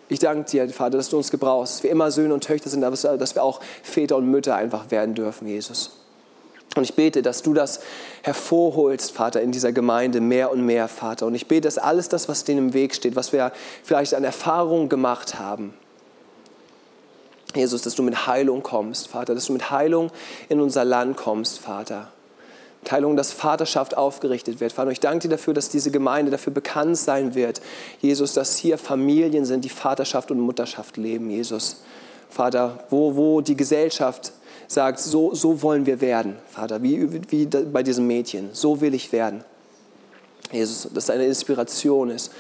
[0.09, 2.83] Ich danke dir, Vater, dass du uns gebrauchst, dass wir immer Söhne und Töchter sind,
[2.83, 5.91] aber dass wir auch Väter und Mütter einfach werden dürfen, Jesus.
[6.77, 7.81] Und ich bete, dass du das
[8.23, 11.27] hervorholst, Vater, in dieser Gemeinde mehr und mehr, Vater.
[11.27, 13.53] Und ich bete, dass alles das, was denen im Weg steht, was wir
[13.83, 15.75] vielleicht an Erfahrungen gemacht haben,
[17.55, 20.11] Jesus, dass du mit Heilung kommst, Vater, dass du mit Heilung
[20.49, 22.13] in unser Land kommst, Vater.
[22.85, 24.73] Teilung, dass Vaterschaft aufgerichtet wird.
[24.73, 27.61] Vater, ich danke dir dafür, dass diese Gemeinde dafür bekannt sein wird,
[28.01, 31.83] Jesus, dass hier Familien sind, die Vaterschaft und Mutterschaft leben, Jesus.
[32.31, 34.33] Vater, wo, wo die Gesellschaft
[34.69, 39.13] sagt, so, so wollen wir werden, Vater, wie, wie bei diesem Mädchen, so will ich
[39.13, 39.45] werden.
[40.53, 42.31] Jesus, dass es eine Inspiration ist.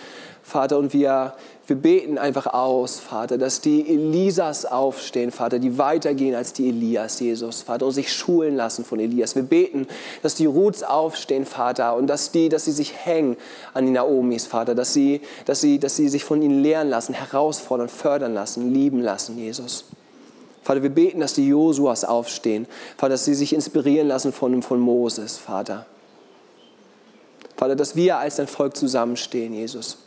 [0.42, 1.34] Vater, und wir,
[1.66, 7.20] wir beten einfach aus, Vater, dass die Elisas aufstehen, Vater, die weitergehen als die Elias,
[7.20, 9.36] Jesus, Vater, und sich schulen lassen von Elias.
[9.36, 9.86] Wir beten,
[10.22, 13.36] dass die Ruths aufstehen, Vater, und dass, die, dass sie sich hängen
[13.74, 17.12] an die Naomis, Vater, dass sie, dass, sie, dass sie sich von ihnen lehren lassen,
[17.12, 19.84] herausfordern, fördern lassen, lieben lassen, Jesus.
[20.62, 22.66] Vater, wir beten, dass die Josuas aufstehen,
[22.96, 25.86] Vater, dass sie sich inspirieren lassen von, von Moses, Vater.
[27.58, 29.98] Vater, dass wir als ein Volk zusammenstehen, Jesus.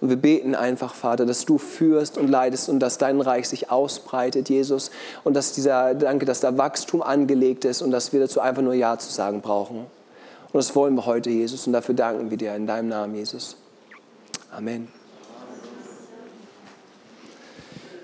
[0.00, 3.70] Und wir beten einfach, Vater, dass du führst und leidest und dass dein Reich sich
[3.70, 4.90] ausbreitet, Jesus.
[5.24, 8.74] Und dass dieser, danke, dass da Wachstum angelegt ist und dass wir dazu einfach nur
[8.74, 9.78] Ja zu sagen brauchen.
[9.78, 11.66] Und das wollen wir heute, Jesus.
[11.66, 13.56] Und dafür danken wir dir in deinem Namen, Jesus.
[14.50, 14.88] Amen.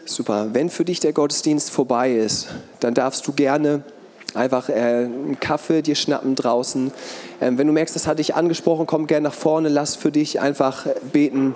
[0.05, 0.49] Super.
[0.53, 2.49] Wenn für dich der Gottesdienst vorbei ist,
[2.81, 3.83] dann darfst du gerne
[4.35, 6.93] einfach äh, einen Kaffee dir schnappen draußen.
[7.41, 10.41] Ähm, wenn du merkst, das hat dich angesprochen, komm gerne nach vorne, lass für dich
[10.41, 11.55] einfach beten.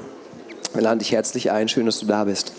[0.75, 1.69] Wir laden dich herzlich ein.
[1.69, 2.53] Schön, dass du da bist.